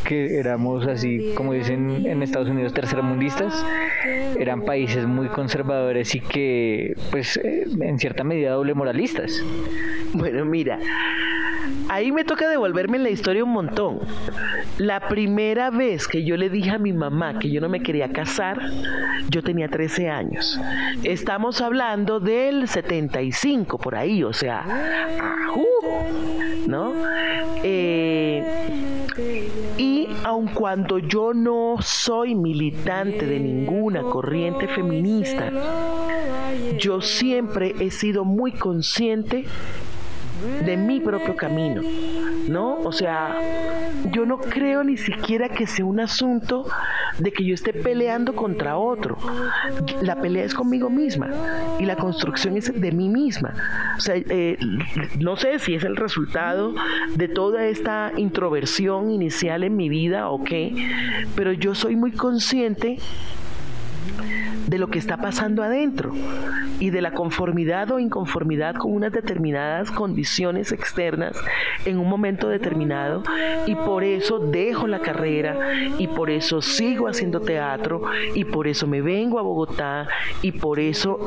[0.05, 3.65] que éramos así, como dicen en Estados Unidos, tercermundistas,
[4.39, 9.43] eran países muy conservadores y que, pues, eh, en cierta medida doble moralistas.
[10.13, 10.79] Bueno, mira,
[11.89, 14.01] ahí me toca devolverme en la historia un montón.
[14.79, 18.11] La primera vez que yo le dije a mi mamá que yo no me quería
[18.13, 18.61] casar,
[19.29, 20.59] yo tenía 13 años.
[21.05, 24.65] Estamos hablando del 75 por ahí, o sea,
[26.67, 26.95] ¿no?
[27.63, 28.43] Eh,
[29.79, 35.53] y aun cuando yo no soy militante de ninguna corriente feminista,
[36.79, 39.47] yo siempre he sido muy consciente
[40.65, 41.83] de mi propio camino,
[42.49, 42.81] ¿no?
[42.81, 43.37] O sea,
[44.13, 46.67] yo no creo ni siquiera que sea un asunto
[47.19, 49.19] de que yo esté peleando contra otro.
[50.03, 51.31] La pelea es conmigo misma
[51.79, 53.55] y la construcción es de mí misma.
[53.97, 54.59] O sea, eh,
[55.19, 56.75] no sé si es el resultado
[57.15, 60.75] de toda esta introversión inicial en mi vida o qué,
[61.35, 62.99] pero yo soy muy consciente
[64.67, 66.13] de lo que está pasando adentro
[66.79, 71.37] y de la conformidad o inconformidad con unas determinadas condiciones externas
[71.85, 73.23] en un momento determinado.
[73.67, 78.03] Y por eso dejo la carrera y por eso sigo haciendo teatro
[78.35, 80.07] y por eso me vengo a Bogotá
[80.41, 81.19] y por eso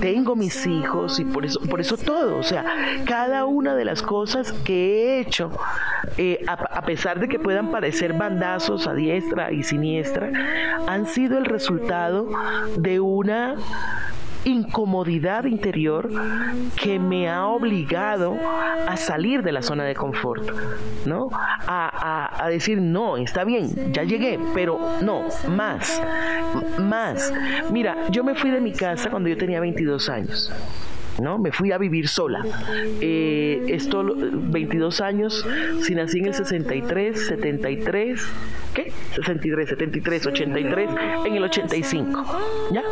[0.00, 2.64] tengo mis hijos y por eso por eso todo, o sea,
[3.04, 5.50] cada una de las cosas que he hecho
[6.16, 10.30] eh, a pesar de que puedan parecer bandazos a diestra y siniestra,
[10.86, 12.17] han sido el resultado
[12.76, 13.56] de una
[14.44, 16.08] incomodidad interior
[16.80, 18.36] que me ha obligado
[18.86, 20.50] a salir de la zona de confort,
[21.04, 21.28] ¿no?
[21.32, 26.00] A, a, decir, no, está bien, ya llegué, pero no, más,
[26.78, 27.32] más.
[27.70, 30.50] Mira, yo me fui de mi casa cuando yo tenía 22 años.
[31.20, 31.38] ¿No?
[31.38, 32.44] Me fui a vivir sola.
[33.00, 35.46] Eh, esto, 22 años,
[35.82, 38.20] si nací en el 63, 73,
[38.74, 38.92] ¿qué?
[39.14, 40.90] 63, 73, 83,
[41.26, 42.24] en el 85,
[42.72, 42.82] ¿ya?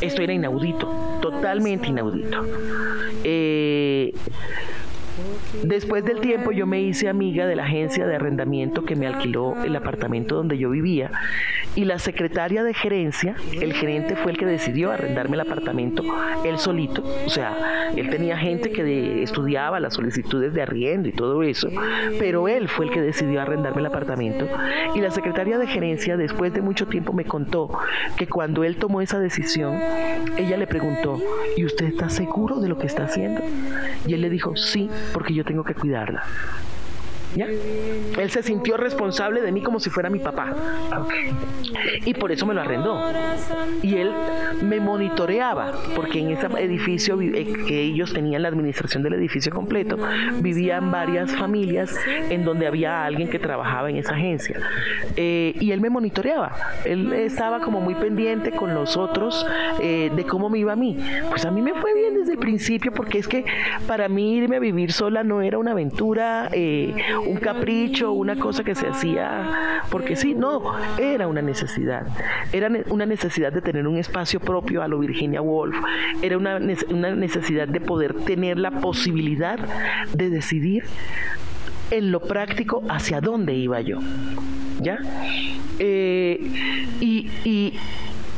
[0.00, 2.44] Esto era inaudito, totalmente inaudito.
[3.22, 4.12] Eh,
[5.62, 9.62] Después del tiempo yo me hice amiga de la agencia de arrendamiento que me alquiló
[9.62, 11.10] el apartamento donde yo vivía
[11.74, 16.04] y la secretaria de gerencia, el gerente fue el que decidió arrendarme el apartamento
[16.44, 21.42] él solito, o sea, él tenía gente que estudiaba las solicitudes de arriendo y todo
[21.42, 21.68] eso,
[22.18, 24.46] pero él fue el que decidió arrendarme el apartamento
[24.94, 27.70] y la secretaria de gerencia después de mucho tiempo me contó
[28.16, 29.78] que cuando él tomó esa decisión,
[30.36, 31.20] ella le preguntó,
[31.56, 33.42] ¿y usted está seguro de lo que está haciendo?
[34.06, 36.24] Y él le dijo, sí, porque yo tengo que cuidarla.
[37.42, 40.54] Él se sintió responsable de mí como si fuera mi papá.
[42.04, 43.00] Y por eso me lo arrendó.
[43.82, 44.10] Y él
[44.62, 49.98] me monitoreaba, porque en ese edificio eh, que ellos tenían la administración del edificio completo,
[50.40, 54.60] vivían varias familias en donde había alguien que trabajaba en esa agencia.
[55.16, 56.52] Eh, y él me monitoreaba.
[56.84, 59.46] Él estaba como muy pendiente con los otros
[59.80, 60.96] eh, de cómo me iba a mí.
[61.28, 63.44] Pues a mí me fue bien desde el principio, porque es que
[63.86, 66.50] para mí irme a vivir sola no era una aventura
[67.26, 72.06] un capricho, una cosa que se hacía porque sí, no, era una necesidad.
[72.52, 75.76] Era una necesidad de tener un espacio propio a lo Virginia Woolf,
[76.22, 79.58] era una, necesidad de poder tener la posibilidad
[80.12, 80.84] de decidir
[81.90, 83.98] en lo práctico hacia dónde iba yo.
[84.80, 84.98] ¿Ya?
[85.78, 86.40] Eh,
[87.00, 87.28] y,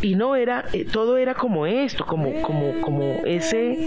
[0.03, 3.79] y, no era, eh, todo era como esto, como, como, como ese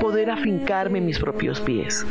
[0.00, 2.06] poder afincarme en mis propios pies.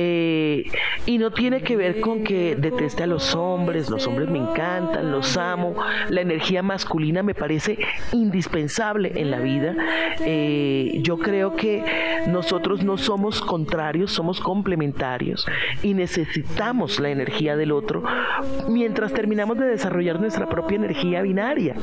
[0.00, 0.62] Eh,
[1.06, 5.10] y no tiene que ver con que deteste a los hombres, los hombres me encantan,
[5.10, 5.74] los amo,
[6.08, 7.78] la energía masculina me parece
[8.12, 9.74] indispensable en la vida.
[10.20, 11.82] Eh, yo creo que
[12.28, 15.44] nosotros no somos contrarios, somos complementarios
[15.82, 18.04] y necesitamos la energía del otro
[18.68, 21.74] mientras terminamos de desarrollar nuestra propia energía binaria.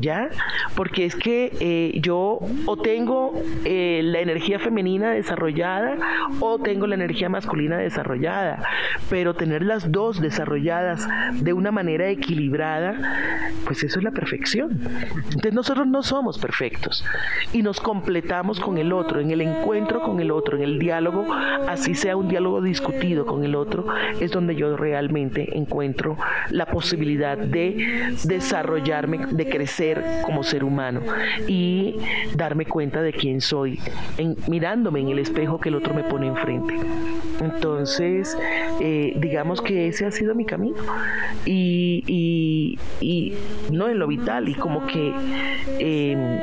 [0.00, 0.28] ¿ya?
[0.76, 3.32] Porque es que eh, yo o tengo
[3.64, 5.96] la energía femenina desarrollada
[6.40, 8.62] o tengo la energía masculina desarrollada,
[9.10, 12.94] pero tener las dos desarrolladas de una manera equilibrada,
[13.64, 14.80] pues eso es la perfección.
[15.24, 17.04] Entonces nosotros no somos perfectos
[17.52, 21.26] y nos completamos con el otro, en el encuentro con el otro, en el diálogo,
[21.66, 23.86] así sea un diálogo discutido con el otro,
[24.20, 26.16] es donde yo realmente encuentro
[26.50, 31.00] la posibilidad de desarrollarme, de crecer como ser humano
[31.46, 31.96] y
[32.34, 33.80] darme cuenta de quién soy,
[34.46, 36.74] mirándome en el espejo que el otro me pone enfrente.
[37.40, 38.36] Entonces,
[38.80, 40.76] eh, digamos que ese ha sido mi camino.
[41.46, 42.76] Y,
[43.70, 45.12] no en lo vital y como que...
[45.78, 46.38] Em,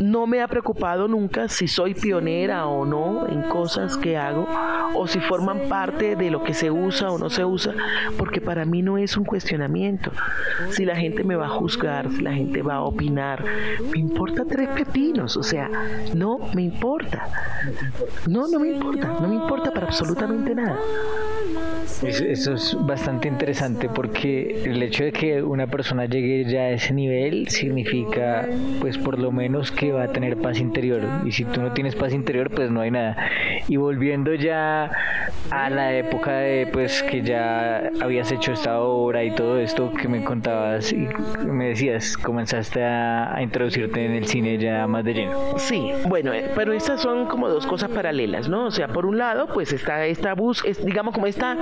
[0.00, 4.46] no me ha preocupado nunca si soy pionera o no en cosas que hago
[4.94, 7.74] o si forman parte de lo que se usa o no se usa,
[8.16, 10.12] porque para mí no es un cuestionamiento.
[10.70, 13.44] Si la gente me va a juzgar, si la gente va a opinar,
[13.92, 15.70] me importa tres pepinos, o sea,
[16.14, 17.28] no me importa.
[18.28, 20.78] No, no me importa, no me importa para absolutamente nada.
[22.02, 26.92] Eso es bastante interesante porque el hecho de que una persona llegue ya a ese
[26.92, 28.46] nivel significa,
[28.80, 31.02] pues por lo menos que va a tener paz interior.
[31.24, 33.16] Y si tú no tienes paz interior, pues no hay nada.
[33.68, 34.90] Y volviendo ya
[35.50, 40.08] a la época de, pues que ya habías hecho esta obra y todo esto que
[40.08, 41.08] me contabas y
[41.46, 45.58] me decías, comenzaste a, introducirte en el cine ya más de lleno.
[45.58, 48.66] Sí, bueno, eh, pero estas son como dos cosas paralelas, ¿no?
[48.66, 51.56] O sea, por un lado, pues está esta bus, es, digamos como esta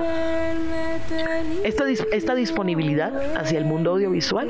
[1.64, 4.48] esta, esta disponibilidad hacia el mundo audiovisual,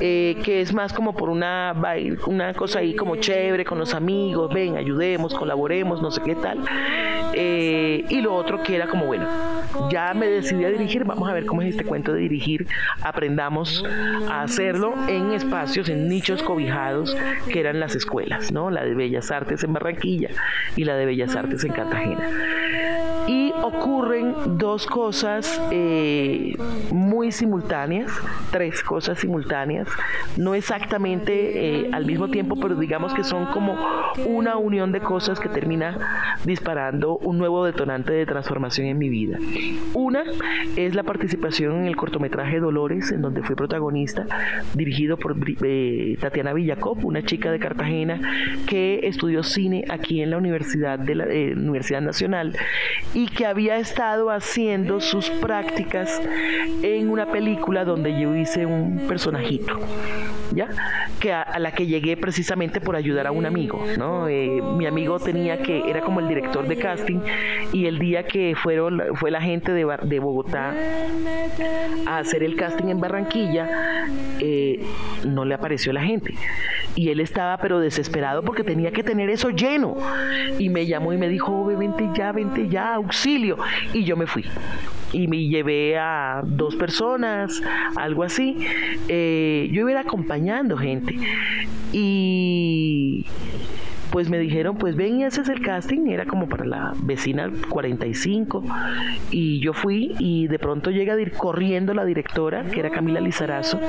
[0.00, 1.74] eh, que es más como por una,
[2.26, 6.60] una cosa ahí como chévere con los amigos, ven, ayudemos, colaboremos, no sé qué tal.
[7.36, 9.26] Eh, y lo otro que era como, bueno,
[9.90, 12.66] ya me decidí a dirigir, vamos a ver cómo es este cuento de dirigir,
[13.02, 13.84] aprendamos
[14.28, 17.16] a hacerlo en espacios, en nichos cobijados
[17.50, 18.70] que eran las escuelas, ¿no?
[18.70, 20.30] La de Bellas Artes en Barranquilla
[20.76, 22.28] y la de Bellas Artes en Cartagena.
[23.26, 26.54] Y ocurren dos cosas eh,
[26.92, 28.12] muy simultáneas,
[28.50, 29.88] tres cosas simultáneas,
[30.36, 33.76] no exactamente eh, al mismo tiempo, pero digamos que son como
[34.24, 39.38] una unión de cosas que termina disparando un nuevo detonante de transformación en mi vida.
[39.94, 40.22] Una
[40.76, 44.26] es la participación en el cortometraje Dolores, en donde fui protagonista,
[44.74, 48.20] dirigido por eh, Tatiana Villacop, una chica de Cartagena
[48.66, 52.56] que estudió cine aquí en la Universidad, de la, Universidad Nacional
[53.12, 56.22] y que había estado haciendo sus prácticas
[56.82, 59.80] en una película donde yo hice un personajito,
[60.52, 60.68] ¿ya?
[61.18, 64.28] Que a, la que llegué precisamente por ayudar a un amigo, ¿no?
[64.28, 67.20] Eh, mi amigo tenía que, era como el director de casting
[67.72, 70.74] y el día que fueron, fue la gente de, de Bogotá
[72.06, 74.06] a hacer el casting en Barranquilla,
[74.40, 74.84] eh,
[75.26, 76.34] no le apareció la gente.
[76.94, 79.96] y él estaba pero desesperado porque tenía que tener eso lleno.
[80.58, 83.56] Y me llamó y me dijo, vente ya, vente ya, auxilio.
[83.92, 84.44] Y yo me fui
[85.14, 87.62] y me llevé a dos personas,
[87.96, 88.56] algo así.
[89.08, 91.16] Eh, yo iba acompañando gente
[91.92, 93.24] y
[94.14, 98.62] pues me dijeron, pues ven y haces el casting, era como para la vecina 45,
[99.32, 103.80] y yo fui y de pronto llega corriendo la directora, que era Camila Lizarazo,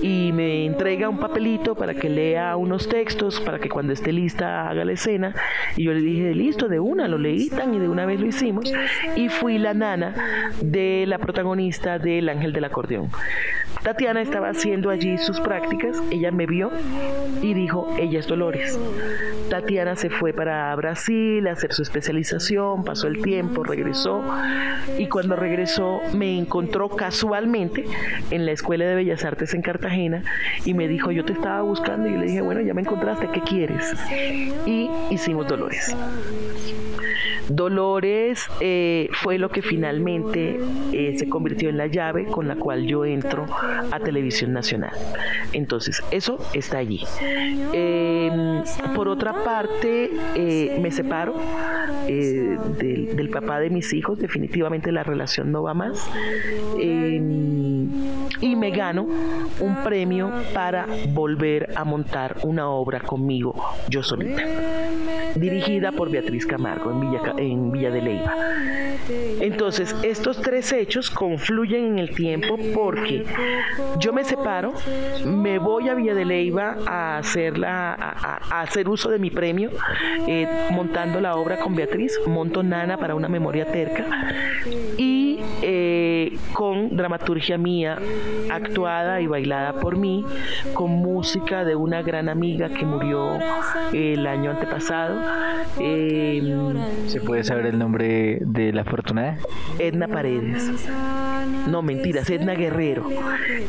[0.00, 4.70] y me entrega un papelito para que lea unos textos, para que cuando esté lista
[4.70, 5.34] haga la escena,
[5.76, 8.26] y yo le dije, listo, de una, lo leí tan y de una vez lo
[8.26, 8.72] hicimos,
[9.16, 13.08] y fui la nana de la protagonista del Ángel del Acordeón.
[13.82, 16.70] Tatiana estaba haciendo allí sus prácticas, ella me vio
[17.40, 18.78] y dijo, ella es Dolores.
[19.48, 24.24] Tatiana se fue para Brasil a hacer su especialización, pasó el tiempo, regresó
[24.98, 27.84] y cuando regresó me encontró casualmente
[28.30, 30.22] en la Escuela de Bellas Artes en Cartagena
[30.64, 33.40] y me dijo, yo te estaba buscando y le dije, bueno, ya me encontraste, ¿qué
[33.40, 33.94] quieres?
[34.66, 35.94] Y hicimos Dolores.
[37.48, 40.58] Dolores eh, fue lo que finalmente
[40.92, 43.46] eh, se convirtió en la llave con la cual yo entro
[43.90, 44.92] a Televisión Nacional.
[45.52, 47.04] Entonces, eso está allí.
[47.72, 48.62] Em,
[48.94, 51.34] por otra parte, eh, me separo
[52.06, 56.08] del, del, papá de mis hijos, definitivamente la relación no va más.
[58.40, 59.06] Y me gano
[59.60, 63.54] un premio para volver a montar una obra conmigo,
[63.88, 64.42] yo solita,
[65.34, 68.34] dirigida por Beatriz Camargo en Villa, en Villa de Leiva.
[69.40, 73.24] Entonces, estos tres hechos confluyen en el tiempo porque
[73.98, 74.74] yo me separo,
[75.24, 79.70] me voy a Villa de Leiva a, hacerla, a, hacer uso de mi premio,
[80.26, 84.04] eh, montando la obra con Beatriz, monto Nana para una memoria terca
[84.96, 87.98] y eh, con dramaturgia mía,
[88.50, 90.24] actuada y bailada por mí,
[90.74, 93.38] con música de una gran amiga que murió
[93.92, 95.20] el año antepasado.
[95.78, 99.38] Em, ¿Se puede saber el nombre de la afortunada?
[99.78, 100.70] Edna Paredes.
[101.68, 103.08] No, mentiras, Edna Guerrero.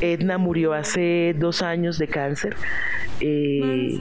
[0.01, 2.55] Edna murió hace dos años de cáncer.
[3.19, 3.99] Eh,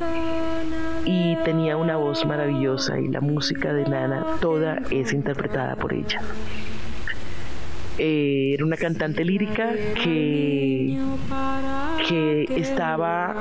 [1.07, 6.21] y tenía una voz maravillosa y la música de Nana toda es interpretada por ella.
[7.99, 9.73] Eh, era una cantante lírica
[10.03, 10.99] que,
[12.07, 13.35] que estaba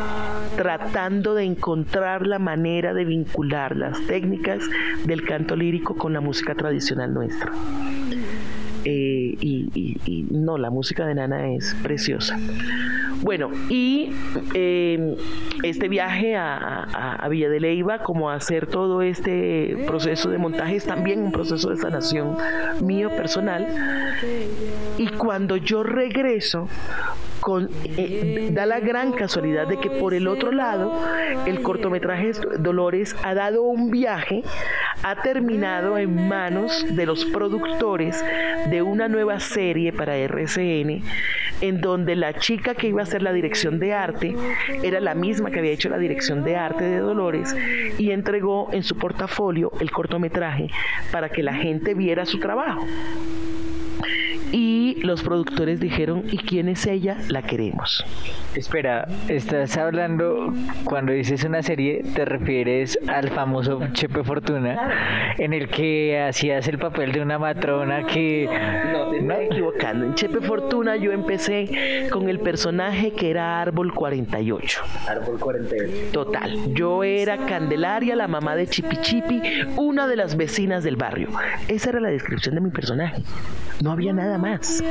[0.55, 4.63] tratando de encontrar la manera de vincular las técnicas
[5.05, 7.51] del canto lírico con la música tradicional nuestra.
[8.85, 12.37] Eh, y, no, la música de Nana es preciosa.
[13.21, 14.11] Bueno, y
[14.53, 15.15] eh,
[15.63, 20.85] este viaje a, a, Villa de Leiva, como hacer todo este proceso de montaje, es
[20.85, 22.37] también un proceso de sanación
[22.81, 23.67] mío personal.
[24.97, 26.67] Y cuando yo regreso,
[27.97, 30.99] eh, da la gran casualidad de que por el otro lado,
[31.45, 34.43] el cortometraje Dolores ha dado un viaje,
[35.03, 38.23] ha terminado en manos de los productores
[38.69, 41.03] de una nueva serie para RCN,
[41.61, 44.35] en donde la chica que iba a hacer la dirección de arte
[44.81, 47.55] era la misma que había hecho la dirección de arte de Dolores
[47.97, 50.69] y entregó en su portafolio el cortometraje
[51.11, 52.85] para que la gente viera su trabajo
[54.95, 57.17] y los productores dijeron, ¿y quién es ella?
[57.29, 58.05] La queremos.
[58.55, 60.53] Espera, estás hablando,
[60.85, 66.77] cuando dices una serie, te refieres al famoso Chepe Fortuna, en el que hacías el
[66.77, 68.47] papel de una matrona que...
[68.91, 70.05] No, te estoy equivocando.
[70.05, 74.81] En Chepe Fortuna yo empecé con el personaje que era Árbol 48.
[75.09, 76.11] Árbol 48.
[76.13, 76.73] Total.
[76.73, 79.41] Yo era Candelaria, la mamá de Chipi Chipi,
[79.75, 81.29] una de las vecinas del barrio.
[81.67, 83.21] Esa era la descripción de mi personaje.
[83.81, 84.81] No había nada más.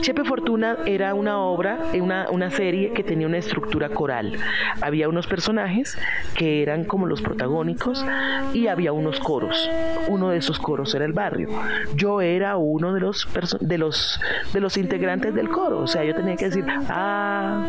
[0.00, 4.38] Chepe Fortuna era una obra, una, una serie que tenía una estructura coral.
[4.80, 5.98] Había unos personajes
[6.36, 8.04] que eran como los protagónicos
[8.52, 9.68] y había unos coros.
[10.08, 11.48] Uno de esos coros era el barrio.
[11.94, 13.26] Yo era uno de los
[13.60, 14.20] de los
[14.52, 15.78] de los integrantes del coro.
[15.80, 17.66] O sea, yo tenía que decir ah,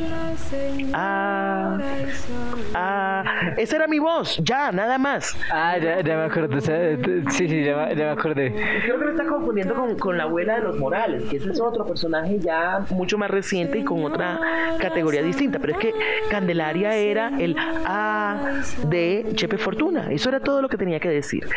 [0.93, 1.77] ah,
[2.75, 3.23] ah.
[3.57, 5.35] Esa era mi voz, ya, nada más.
[5.51, 6.59] Ah, ya, me acuerdo.
[6.61, 8.53] sí, sí, ya, me acordé.
[8.83, 11.85] Creo que me está confundiendo con, con la abuela de los Morales, ese es otro
[11.85, 14.39] personaje ya mucho más reciente y con otra
[14.79, 15.59] categoría distinta.
[15.59, 15.93] Pero es que
[16.29, 17.55] Candelaria era el
[17.85, 20.07] A de Chepe Fortuna.
[20.11, 21.47] Eso era todo lo que tenía que decir.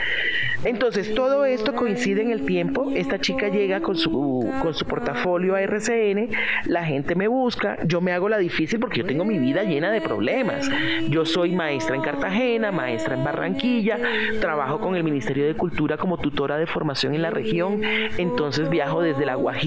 [0.64, 2.91] Entonces, todo esto coincide en el tiempo.
[2.95, 6.31] Esta chica llega con su, con su portafolio a RCN,
[6.66, 9.91] la gente me busca, yo me hago la difícil porque yo tengo mi vida llena
[9.91, 10.68] de problemas.
[11.09, 13.99] Yo soy maestra en Cartagena, maestra en Barranquilla,
[14.41, 17.83] trabajo con el Ministerio de Cultura como tutora de formación en la región.
[18.18, 19.60] Entonces, viajo desde La Guajira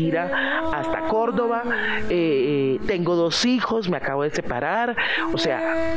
[0.74, 1.64] hasta Córdoba,
[2.10, 4.96] eh, tengo dos hijos, me acabo de separar,
[5.32, 5.96] o sea,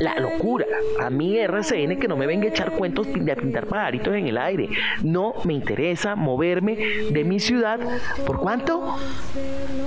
[0.00, 0.66] la locura.
[1.00, 4.38] A mí RCN que no me venga a echar cuentos de pintar pajaritos en el
[4.38, 4.68] aire.
[5.02, 6.76] No me interesa moverme
[7.10, 7.78] de mi ciudad.
[8.26, 8.96] ¿Por cuánto?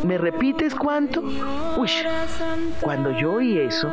[0.03, 1.22] ¿Me repites cuánto?
[1.78, 1.89] Uy,
[2.82, 3.89] cuando yo oí eso,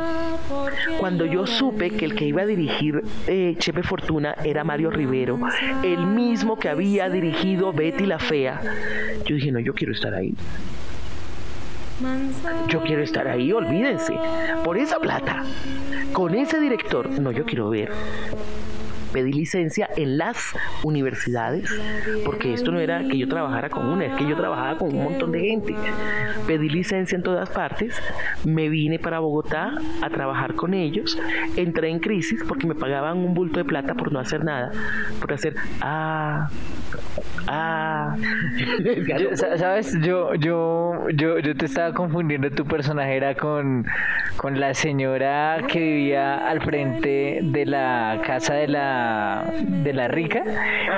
[0.99, 5.39] cuando yo supe que el que iba a dirigir eh, Chepe Fortuna era Mario Rivero,
[5.83, 8.61] el mismo que había dirigido Betty la Fea,
[9.25, 10.33] yo dije, no, yo quiero estar ahí.
[12.67, 14.13] Yo quiero estar ahí, olvídense.
[14.63, 15.43] Por esa plata,
[16.13, 17.91] con ese director, no, yo quiero ver
[19.17, 20.37] pedí licencia en las
[20.83, 21.69] universidades,
[22.25, 25.03] porque esto no era que yo trabajara con una, es que yo trabajaba con un
[25.03, 25.75] montón de gente.
[26.45, 27.99] Pedí licencia en todas partes,
[28.43, 31.17] me vine para Bogotá a trabajar con ellos,
[31.55, 34.71] entré en crisis porque me pagaban un bulto de plata por no hacer nada,
[35.19, 36.49] por hacer, ah,
[37.47, 38.15] ah.
[39.33, 43.85] Sabes, yo, yo, yo, yo te estaba confundiendo, tu personaje era con,
[44.37, 50.43] con la señora que vivía al frente de la casa de la de la rica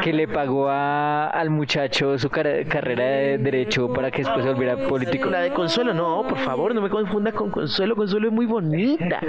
[0.02, 5.30] que le pagó al muchacho su carrera de derecho para que después se volviera político.
[5.30, 7.96] La de Consuelo, no, por favor, no me confundas con Consuelo.
[7.96, 9.20] Consuelo es muy bonita.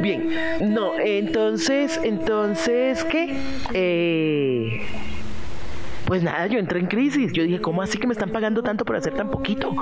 [0.00, 0.28] Bien,
[0.60, 3.36] no, entonces, entonces, ¿qué?
[3.72, 5.01] Eh
[6.06, 7.32] pues nada, yo entré en crisis.
[7.32, 9.74] Yo dije, ¿cómo así que me están pagando tanto por hacer tan poquito?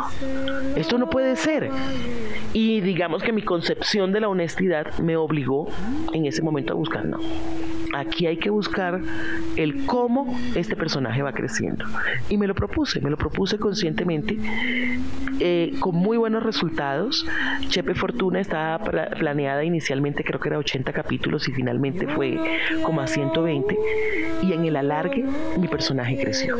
[0.76, 1.70] Esto no puede ser.
[2.52, 5.68] Y digamos que mi concepción de la honestidad me obligó
[6.12, 7.18] en ese momento a buscar, no.
[7.92, 9.00] Aquí hay que buscar
[9.56, 11.84] el cómo este personaje va creciendo.
[12.28, 14.38] Y me lo propuse, me lo propuse conscientemente,
[15.40, 17.26] eh, con muy buenos resultados.
[17.68, 22.38] Chepe Fortuna estaba planeada inicialmente, creo que era 80 capítulos y finalmente fue
[22.82, 23.76] como a 120.
[24.42, 25.24] Y en el alargue,
[25.58, 26.56] mi personaje creció.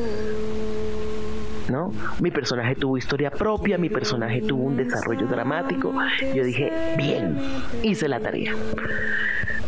[1.68, 1.92] ¿No?
[2.20, 5.94] Mi personaje tuvo historia propia, mi personaje tuvo un desarrollo dramático.
[6.34, 7.38] Yo dije, bien,
[7.84, 8.52] hice la tarea.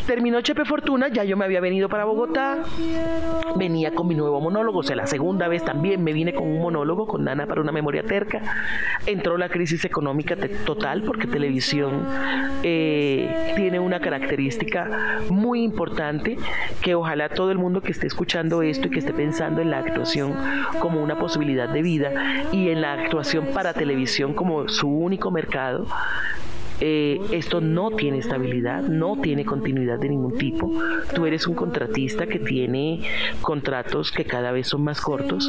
[0.07, 2.59] Terminó Chepe Fortuna, ya yo me había venido para Bogotá,
[3.57, 6.61] venía con mi nuevo monólogo, o sea, la segunda vez también me vine con un
[6.61, 8.40] monólogo, con Nana para una memoria terca.
[9.07, 10.36] Entró la crisis económica
[10.66, 12.07] total porque televisión
[12.62, 16.36] eh, tiene una característica muy importante
[16.80, 19.78] que ojalá todo el mundo que esté escuchando esto y que esté pensando en la
[19.78, 20.34] actuación
[20.80, 25.86] como una posibilidad de vida y en la actuación para televisión como su único mercado,
[26.84, 30.72] eh, esto no tiene estabilidad, no tiene continuidad de ningún tipo.
[31.14, 33.02] Tú eres un contratista que tiene
[33.40, 35.48] contratos que cada vez son más cortos.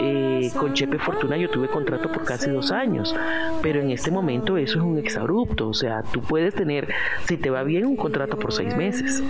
[0.00, 3.16] Eh, con Chepe Fortuna yo tuve contrato por casi dos años,
[3.62, 5.70] pero en este momento eso es un exabrupto.
[5.70, 6.86] O sea, tú puedes tener,
[7.24, 9.20] si te va bien, un contrato por seis meses.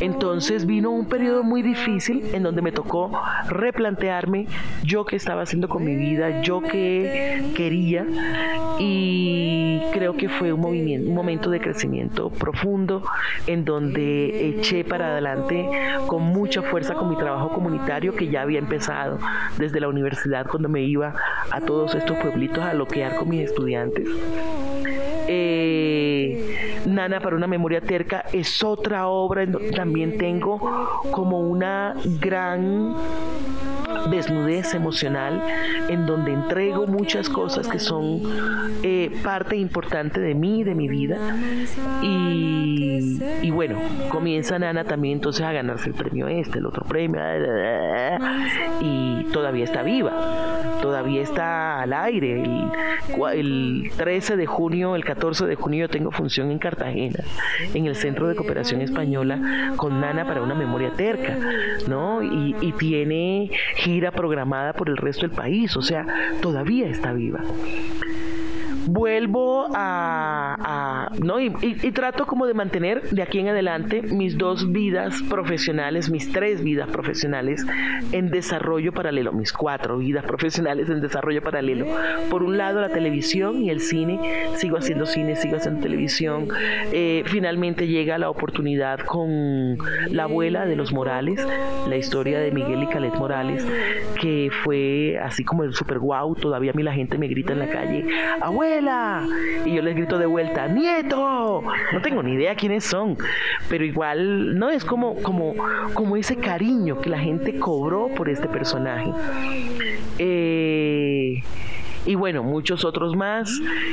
[0.00, 3.12] Entonces vino un periodo muy difícil en donde me tocó
[3.48, 4.46] replantearme
[4.82, 8.04] yo qué estaba haciendo con mi vida, yo qué quería
[8.78, 13.02] y creo que fue un, movimiento, un momento de crecimiento profundo
[13.46, 15.68] en donde eché para adelante
[16.06, 19.18] con mucha fuerza con mi trabajo comunitario que ya había empezado
[19.58, 21.14] desde la universidad cuando me iba
[21.50, 24.08] a todos estos pueblitos a loquear con mis estudiantes.
[25.28, 26.19] Eh,
[26.86, 30.58] Nana para una memoria terca es otra obra también tengo
[31.10, 32.94] como una gran
[34.08, 35.42] desnudez emocional
[35.88, 38.20] en donde entrego muchas cosas que son
[38.82, 41.18] eh, parte importante de mí, de mi vida.
[42.02, 43.78] Y, bueno,
[44.08, 47.20] comienza Nana también entonces a ganarse el premio este, el otro premio,
[48.80, 50.12] y todavía está viva,
[50.80, 52.42] todavía está al aire.
[52.42, 52.70] El,
[53.32, 57.24] el 13 de junio, el 14 de junio yo tengo función en Cartagena,
[57.74, 61.36] en el Centro de Cooperación Española, con Nana para una memoria terca,
[61.88, 62.22] ¿no?
[62.22, 66.06] Y, y tiene gira programada por el resto del país, o sea,
[66.40, 67.40] todavía está viva
[68.86, 71.40] vuelvo a, ¿no?
[71.40, 71.50] Y,
[71.90, 76.88] trato como de mantener de aquí en adelante mis dos vidas profesionales, mis tres vidas
[76.88, 77.66] profesionales
[78.12, 81.86] en desarrollo paralelo, mis cuatro vidas profesionales en desarrollo paralelo.
[82.30, 84.18] Por un lado la televisión y el cine,
[84.54, 86.48] sigo haciendo cine, sigo haciendo televisión.
[86.92, 89.76] Eh, finalmente llega la oportunidad con
[90.08, 91.46] la abuela de los Morales,
[91.88, 93.66] la historia de Miguel y Calet Morales,
[94.20, 97.58] que fue así como el super guau, todavía a mí la gente me grita en
[97.58, 98.06] la calle,
[98.40, 98.69] abuela
[99.64, 101.62] y yo les grito de vuelta, ¡Nieto!
[101.92, 103.18] No tengo ni idea quiénes son,
[103.68, 104.70] pero igual, ¿no?
[104.70, 105.54] Es como, como,
[105.92, 109.10] como ese cariño que la gente cobró por este personaje.
[110.18, 111.42] Eh,
[112.06, 113.50] y bueno, muchos otros más.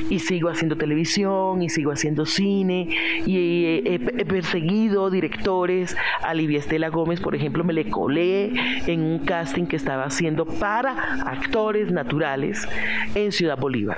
[0.09, 2.89] Y sigo haciendo televisión y sigo haciendo cine
[3.25, 5.95] y he, he perseguido directores.
[6.23, 8.51] A Livia Estela Gómez, por ejemplo, me le colé
[8.87, 12.67] en un casting que estaba haciendo para actores naturales
[13.15, 13.97] en Ciudad Bolívar.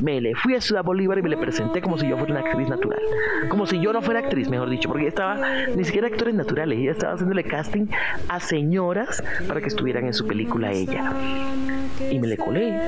[0.00, 2.48] Me le fui a Ciudad Bolívar y me le presenté como si yo fuera una
[2.48, 3.00] actriz natural.
[3.48, 5.36] Como si yo no fuera actriz, mejor dicho, porque estaba
[5.74, 7.86] ni siquiera actores naturales, ella estaba haciéndole casting
[8.28, 11.12] a señoras para que estuvieran en su película ella.
[12.10, 12.78] Y me le colé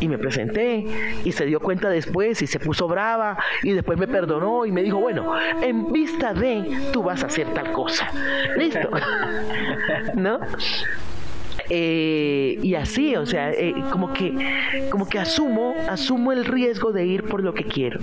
[0.00, 0.84] y me presenté
[1.24, 4.82] y se dio cuenta después y se puso brava y después me perdonó y me
[4.82, 5.32] dijo, bueno,
[5.62, 8.10] en vista de tú vas a hacer tal cosa.
[8.56, 8.90] Listo.
[10.14, 10.40] ¿No?
[11.68, 14.32] Eh, y así, o sea, eh, como que
[14.90, 17.98] como que asumo, asumo el riesgo de ir por lo que quiero.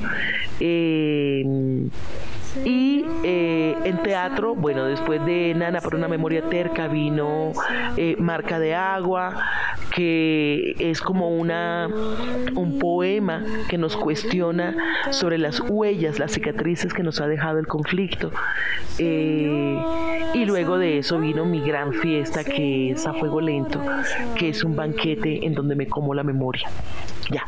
[0.60, 1.44] Eh,
[2.66, 7.52] y eh, en teatro, bueno, después de Nana por una memoria terca vino
[7.98, 9.36] eh, Marca de Agua,
[9.94, 11.88] que es como una
[12.56, 14.76] un poema que nos cuestiona
[15.12, 18.32] sobre las huellas, las cicatrices que nos ha dejado el conflicto.
[19.00, 19.82] Eh,
[20.34, 23.82] y luego de eso vino mi gran fiesta que es a fuego lento,
[24.36, 26.70] que es un banquete en donde me como la memoria
[27.30, 27.46] ya,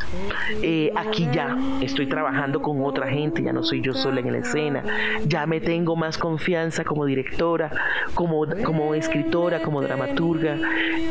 [0.62, 4.40] eh, aquí ya estoy trabajando con otra gente, ya no soy yo sola en la
[4.40, 4.84] escena,
[5.26, 7.72] ya me tengo más confianza como directora,
[8.14, 10.58] como, como escritora, como dramaturga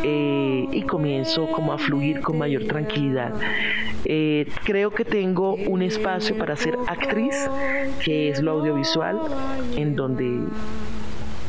[0.02, 3.32] eh, y comienzo como a fluir con mayor tranquilidad.
[4.04, 7.48] Eh, creo que tengo un espacio para ser actriz,
[8.04, 9.18] que es lo audiovisual,
[9.76, 10.40] en donde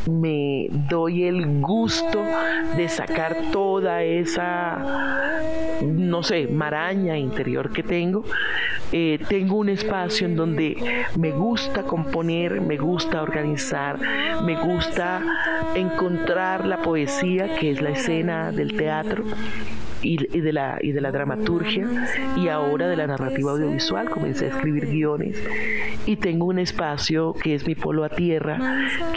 [0.09, 2.23] me doy el gusto
[2.75, 5.39] de sacar toda esa,
[5.83, 8.23] no sé, maraña interior que tengo.
[8.91, 13.99] Eh, tengo un espacio en donde me gusta componer, me gusta organizar,
[14.43, 15.21] me gusta
[15.75, 19.23] encontrar la poesía que es la escena del teatro
[20.05, 21.87] y, de la, y de la dramaturgia
[22.37, 24.09] y ahora de la narrativa audiovisual.
[24.09, 25.41] Comencé a escribir guiones
[26.05, 28.59] y tengo un espacio que es mi polo a tierra,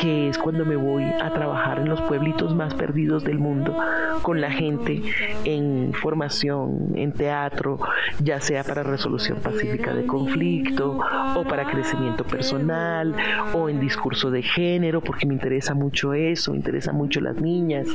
[0.01, 3.76] que es cuando me voy a trabajar en los pueblitos más perdidos del mundo
[4.22, 5.03] con la gente
[5.45, 7.78] en formación, en teatro,
[8.22, 11.01] ya sea para resolución pacífica de conflicto
[11.34, 13.14] o para crecimiento personal
[13.53, 17.86] o en discurso de género, porque me interesa mucho eso, me interesa mucho las niñas.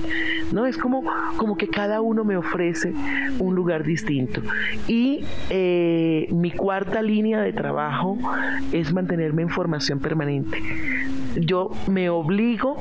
[0.51, 0.65] ¿no?
[0.65, 1.03] Es como,
[1.37, 2.82] como que cada uno me ofrece
[3.39, 4.41] un lugar distinto.
[4.87, 8.17] Y eh, mi cuarta línea de trabajo
[8.71, 10.57] es mantenerme en formación permanente.
[11.35, 12.77] Yo me obligo,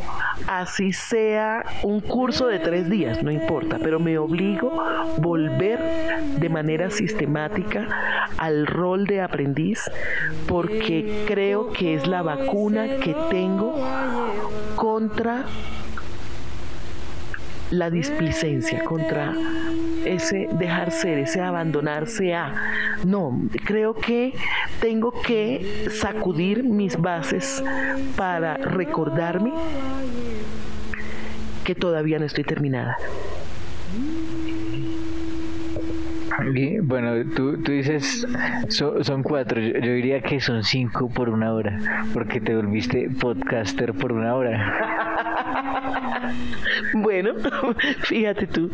[0.47, 4.73] así sea un curso de tres días, no importa, pero me obligo
[5.19, 5.79] volver
[6.39, 7.89] de manera sistemática
[8.37, 9.91] al rol de aprendiz
[10.47, 13.75] porque creo que es la vacuna que tengo
[14.77, 15.45] contra
[17.73, 19.35] la displicencia, contra
[20.05, 22.55] ese dejar ser, ese abandonarse a.
[23.05, 24.35] No, creo que
[24.81, 27.63] tengo que sacudir mis bases
[28.17, 29.53] para recordarme
[31.65, 32.97] que todavía no estoy terminada.
[36.83, 38.27] Bueno, tú, tú dices
[38.69, 41.79] son cuatro, yo, diría que son cinco por una hora,
[42.13, 46.33] porque te volviste podcaster por una hora.
[46.95, 47.33] bueno,
[48.03, 48.71] fíjate tú.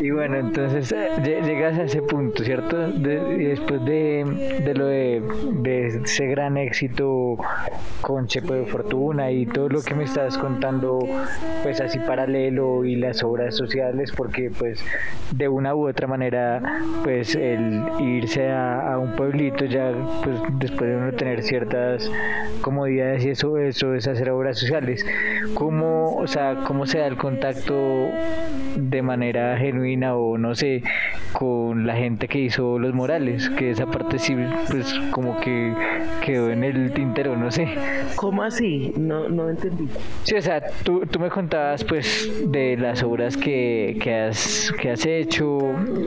[0.00, 2.88] Y bueno, entonces eh, llegas a ese punto, ¿cierto?
[2.88, 5.22] y después de, de lo de,
[5.62, 7.36] de, ese gran éxito
[8.00, 10.98] con Chepo de Fortuna y todo lo que me estás contando,
[11.62, 14.84] pues así paralelo y las obras sociales, porque pues
[15.30, 16.60] de una u otra manera,
[17.04, 19.92] pues el irse a, un pueblito ya,
[20.24, 22.10] pues después de uno tener ciertas
[22.62, 25.06] comodidades y eso, eso es hacer obras sociales.
[25.54, 28.08] ¿Cómo, o sea, cómo se da el contacto
[28.76, 29.83] de manera genuina?
[30.16, 30.82] O no sé,
[31.32, 34.36] con la gente que hizo Los Morales, que esa parte sí,
[34.70, 35.74] pues como que
[36.24, 37.68] quedó en el tintero, no sé.
[38.16, 38.92] ¿Cómo así?
[38.96, 39.88] No, no entendí.
[40.22, 44.90] Sí, o sea, tú, tú me contabas pues de las obras que, que, has, que
[44.90, 45.58] has hecho.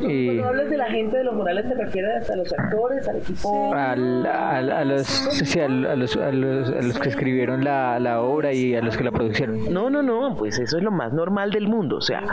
[0.08, 0.28] Y...
[0.28, 3.74] Cuando hablas de la gente de Los Morales, ¿te refieres a los actores, al equipo?
[3.74, 8.54] Al, a, los, sí, a, los, a, los, a los que escribieron la, la obra
[8.54, 9.74] y a los que la produjeron.
[9.74, 11.98] No, no, no, pues eso es lo más normal del mundo.
[11.98, 12.24] O sea,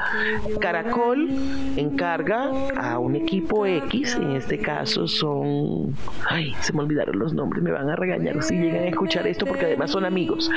[0.60, 1.28] Caracol
[1.76, 5.94] encarga a un equipo X, en este caso son,
[6.28, 9.46] ay, se me olvidaron los nombres, me van a regañar si llegan a escuchar esto
[9.46, 10.50] porque además son amigos.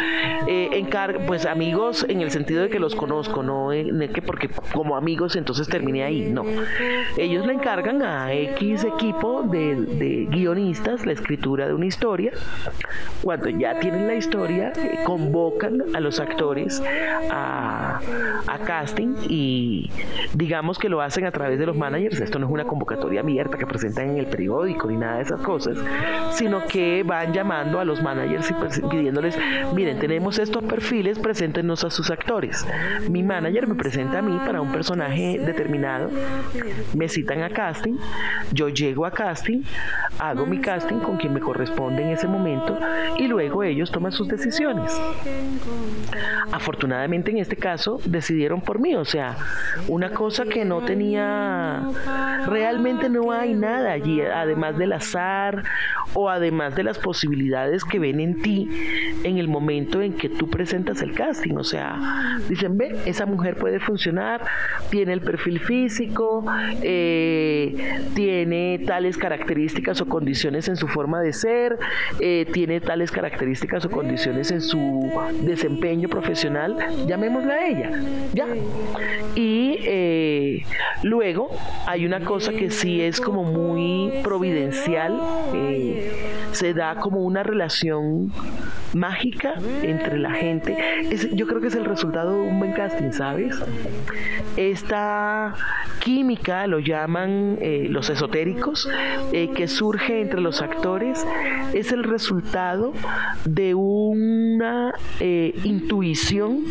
[0.48, 4.50] Eh, encarga, pues amigos en el sentido de que los conozco, no de que porque
[4.74, 6.44] como amigos entonces terminé ahí, no.
[7.18, 12.32] Ellos le encargan a X equipo de, de guionistas la escritura de una historia.
[13.22, 16.82] Cuando ya tienen la historia, eh, convocan a los actores
[17.32, 18.00] a,
[18.48, 19.90] a casting y
[20.34, 22.20] digamos que lo hacen a través de los managers.
[22.20, 25.40] Esto no es una convocatoria abierta que presentan en el periódico ni nada de esas
[25.40, 25.78] cosas,
[26.32, 29.38] sino que van llamando a los managers y pidiéndoles,
[29.74, 32.66] miren, tenemos estos perfiles, preséntenos a sus actores.
[33.10, 36.10] Mi manager me presenta a mí para un personaje determinado,
[36.96, 37.98] me citan a casting,
[38.52, 39.62] yo llego a casting,
[40.20, 42.78] hago mi casting con quien me corresponde en ese momento
[43.18, 45.00] y luego ellos toman sus decisiones.
[46.52, 49.38] Afortunadamente en este caso decidieron por mí, o sea,
[49.88, 51.82] una cosa que no tenía,
[52.46, 55.64] realmente no hay nada allí, además del azar
[56.14, 58.70] o además de las posibilidades que ven en ti
[59.24, 63.56] en el momento en que tú presentas el casting, o sea, dicen, ve, esa mujer
[63.56, 64.42] puede funcionar,
[64.90, 66.46] tiene el perfil físico,
[66.82, 71.78] eh, tiene tales características o condiciones en su forma de ser,
[72.20, 76.78] eh, tiene tales características o condiciones en su desempeño profesional,
[77.08, 77.92] llamémosla a ella,
[78.34, 78.48] ya.
[79.36, 80.64] Y eh,
[81.04, 81.50] luego
[81.86, 85.20] hay una cosa que sí es como muy providencial,
[85.54, 85.97] eh,
[86.52, 88.32] se da como una relación
[88.94, 90.76] mágica entre la gente.
[91.34, 93.56] yo creo que es el resultado de un buen casting, ¿sabes?
[94.56, 95.54] Esta
[96.00, 98.90] química, lo llaman eh, los esotéricos,
[99.32, 101.26] que surge entre los actores,
[101.74, 102.94] es el resultado
[103.46, 106.64] de una intuición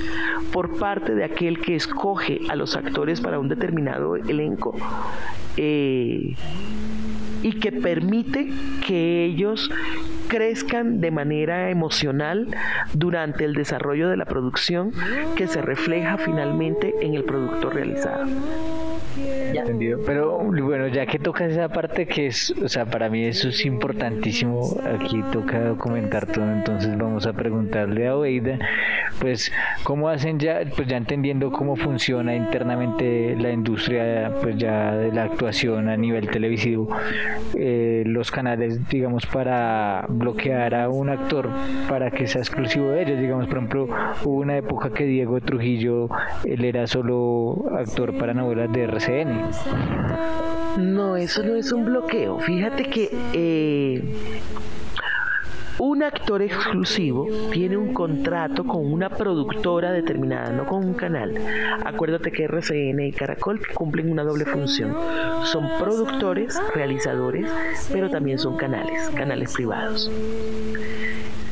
[0.53, 4.75] por parte de aquel que escoge a los actores para un determinado elenco
[5.57, 6.35] eh,
[7.47, 8.49] y que permite
[8.85, 9.71] que ellos
[10.27, 12.49] crezcan de manera emocional
[12.93, 14.91] durante el desarrollo de la producción
[15.37, 18.27] que se refleja finalmente en el producto realizado.
[19.55, 20.01] Entendido.
[20.05, 23.65] Pero bueno, ya que tocas esa parte que es, o sea, para mí eso es
[23.65, 24.77] importantísimo.
[24.95, 28.59] Aquí toca documentar todo, entonces vamos a preguntarle a Oeida,
[29.19, 29.51] pues,
[29.85, 35.25] cómo hacen ya, pues ya entendiendo cómo funciona internamente la industria, pues ya de la
[35.25, 36.95] actuación a nivel televisivo,
[37.55, 41.51] eh, los canales, digamos, para bloquear a un actor
[41.89, 43.21] para que sea exclusivo de ellos.
[43.21, 43.89] Digamos, por ejemplo,
[44.25, 46.09] hubo una época que Diego Trujillo,
[46.45, 49.27] él era solo actor para novelas de RCN
[50.77, 52.39] no, eso no es un bloqueo.
[52.41, 54.03] Fíjate que eh,
[55.87, 61.33] un actor exclusivo tiene un contrato con una productora determinada, no con un canal.
[61.85, 64.97] Acuérdate que RCN y Caracol cumplen una doble función.
[65.45, 67.49] Son productores, realizadores,
[67.93, 70.11] pero también son canales, canales privados.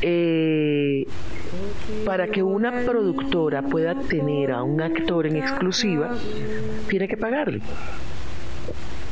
[0.01, 1.07] Eh,
[2.05, 6.13] para que una productora pueda tener a un actor en exclusiva,
[6.89, 7.61] tiene que pagarle.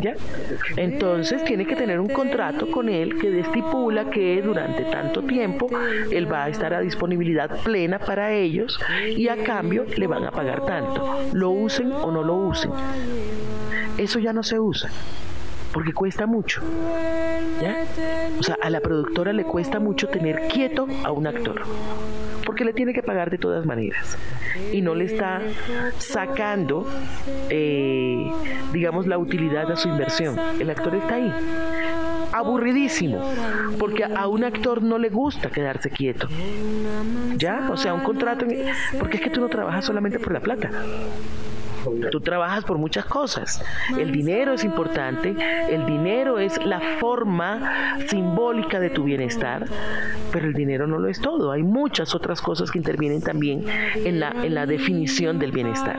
[0.01, 0.15] ¿Ya?
[0.75, 5.69] Entonces tiene que tener un contrato con él que estipula que durante tanto tiempo
[6.11, 8.79] él va a estar a disponibilidad plena para ellos
[9.15, 12.71] y a cambio le van a pagar tanto, lo usen o no lo usen.
[13.97, 14.89] Eso ya no se usa
[15.73, 16.61] porque cuesta mucho.
[17.61, 17.83] ¿ya?
[18.39, 21.63] O sea, a la productora le cuesta mucho tener quieto a un actor,
[22.45, 24.17] porque le tiene que pagar de todas maneras
[24.71, 25.41] y no le está
[25.97, 26.87] sacando,
[27.49, 28.31] eh,
[28.71, 30.39] digamos, la utilidad a su inversión.
[30.59, 31.33] El actor está ahí
[32.31, 33.21] aburridísimo,
[33.79, 36.27] porque a un actor no le gusta quedarse quieto.
[37.37, 37.69] ¿Ya?
[37.71, 38.45] O sea, un contrato,
[38.99, 40.69] porque es que tú no trabajas solamente por la plata.
[42.11, 43.63] Tú trabajas por muchas cosas.
[43.97, 45.35] El dinero es importante,
[45.69, 49.65] el dinero es la forma simbólica de tu bienestar,
[50.31, 51.51] pero el dinero no lo es todo.
[51.51, 53.65] Hay muchas otras cosas que intervienen también
[53.95, 55.97] en la, en la definición del bienestar.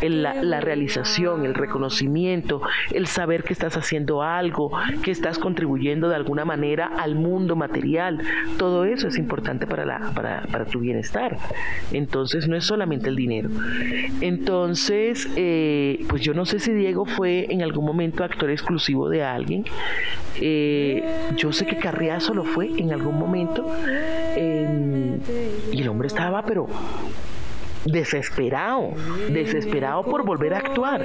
[0.00, 2.60] En la, la realización, el reconocimiento,
[2.92, 4.70] el saber que estás haciendo algo,
[5.02, 8.20] que estás contribuyendo de alguna manera al mundo material.
[8.58, 11.38] Todo eso es importante para, la, para, para tu bienestar.
[11.92, 13.48] Entonces no es solamente el dinero.
[14.20, 15.05] Entonces,
[15.36, 19.64] eh, pues yo no sé si Diego fue en algún momento actor exclusivo de alguien.
[20.40, 21.02] Eh,
[21.36, 23.70] yo sé que Carriazo lo fue en algún momento.
[24.36, 26.66] y el hombre estaba, pero
[27.86, 28.90] desesperado,
[29.30, 31.02] desesperado por volver a actuar.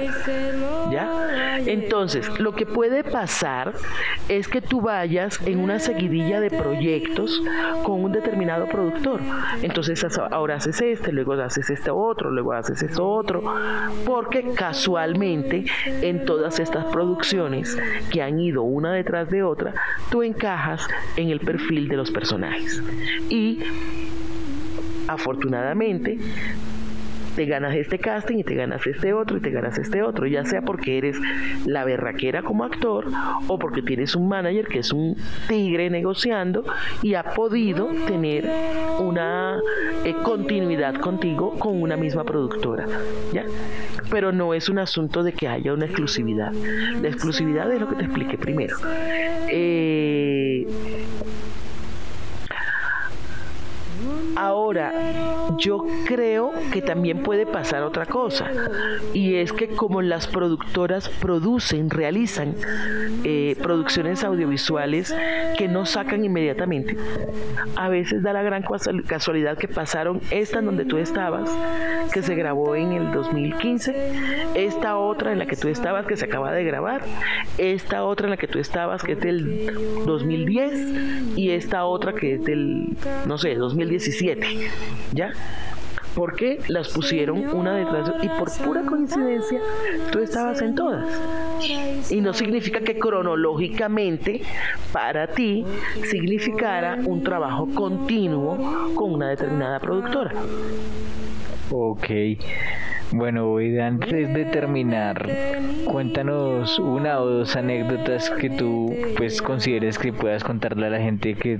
[0.90, 1.58] ¿Ya?
[1.66, 3.72] Entonces, lo que puede pasar
[4.28, 7.42] es que tú vayas en una seguidilla de proyectos
[7.84, 9.20] con un determinado productor.
[9.62, 13.42] Entonces, ahora haces este, luego haces este otro, luego haces esto otro,
[14.04, 17.76] porque casualmente en todas estas producciones
[18.10, 19.74] que han ido una detrás de otra,
[20.10, 22.82] tú encajas en el perfil de los personajes.
[23.28, 23.60] Y
[25.08, 26.18] afortunadamente
[27.34, 30.44] te ganas este casting y te ganas este otro y te ganas este otro, ya
[30.44, 31.16] sea porque eres
[31.64, 33.06] la berraquera como actor
[33.46, 35.16] o porque tienes un manager que es un
[35.48, 36.64] tigre negociando
[37.02, 38.48] y ha podido tener
[38.98, 39.58] una
[40.04, 42.86] eh, continuidad contigo con una misma productora,
[43.32, 43.44] ¿ya?
[44.10, 46.52] Pero no es un asunto de que haya una exclusividad.
[46.52, 48.76] La exclusividad es lo que te expliqué primero.
[49.48, 50.66] Eh,
[54.36, 54.92] Ahora,
[55.58, 58.50] yo creo que también puede pasar otra cosa,
[59.12, 62.54] y es que como las productoras producen, realizan
[63.24, 65.14] eh, producciones audiovisuales
[65.58, 66.96] que no sacan inmediatamente,
[67.76, 68.64] a veces da la gran
[69.06, 71.50] casualidad que pasaron esta en donde tú estabas,
[72.12, 73.94] que se grabó en el 2015,
[74.54, 77.02] esta otra en la que tú estabas que se acaba de grabar,
[77.58, 82.34] esta otra en la que tú estabas que es del 2010 y esta otra que
[82.34, 84.21] es del, no sé, 2017
[85.12, 85.32] ¿Ya?
[86.14, 89.60] Porque las pusieron una detrás y por pura coincidencia
[90.10, 91.04] tú estabas en todas.
[92.10, 94.42] Y no significa que cronológicamente
[94.92, 95.64] para ti
[96.10, 100.34] significara un trabajo continuo con una determinada productora.
[101.70, 102.10] Ok.
[103.14, 105.28] Bueno, y antes de terminar,
[105.84, 111.34] cuéntanos una o dos anécdotas que tú pues consideres que puedas contarle a la gente
[111.34, 111.58] que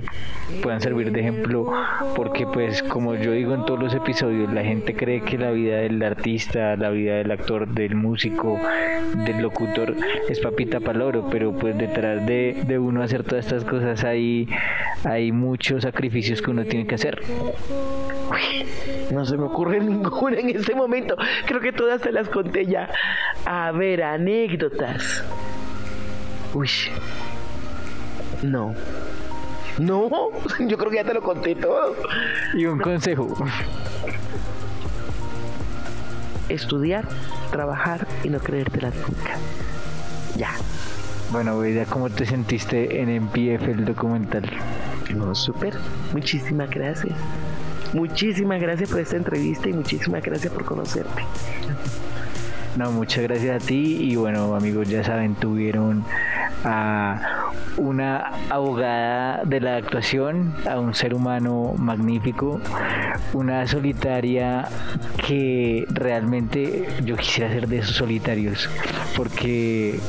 [0.63, 1.71] puedan servir de ejemplo,
[2.15, 5.77] porque pues como yo digo en todos los episodios, la gente cree que la vida
[5.77, 8.59] del artista, la vida del actor, del músico,
[9.23, 9.95] del locutor
[10.29, 14.47] es papita paloro, pero pues detrás de, de uno hacer todas estas cosas hay,
[15.03, 17.21] hay muchos sacrificios que uno tiene que hacer.
[19.11, 21.15] no se me ocurre ninguna en este momento.
[21.45, 22.89] Creo que todas se las conté ya.
[23.45, 25.23] A ver, anécdotas.
[26.53, 26.69] Uy.
[28.41, 28.75] No.
[29.79, 30.09] No,
[30.59, 31.95] yo creo que ya te lo conté todo.
[32.53, 33.35] Y un consejo.
[36.49, 37.07] Estudiar,
[37.51, 39.37] trabajar y no creértela nunca.
[40.35, 40.51] Ya.
[41.31, 44.43] Bueno, Veida, ¿cómo te sentiste en MPF el documental?
[45.15, 45.73] No, súper.
[46.11, 47.15] Muchísimas gracias.
[47.93, 51.23] Muchísimas gracias por esta entrevista y muchísimas gracias por conocerte.
[52.75, 56.03] No, muchas gracias a ti y bueno amigos ya saben tuvieron
[56.63, 62.59] a una abogada de la actuación, a un ser humano magnífico,
[63.33, 64.67] una solitaria
[65.27, 68.69] que realmente yo quisiera ser de esos solitarios
[69.15, 69.99] porque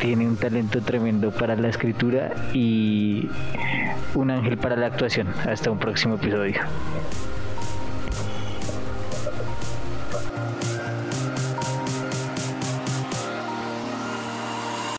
[0.00, 3.28] tiene un talento tremendo para la escritura y
[4.14, 5.28] un ángel para la actuación.
[5.46, 6.60] Hasta un próximo episodio.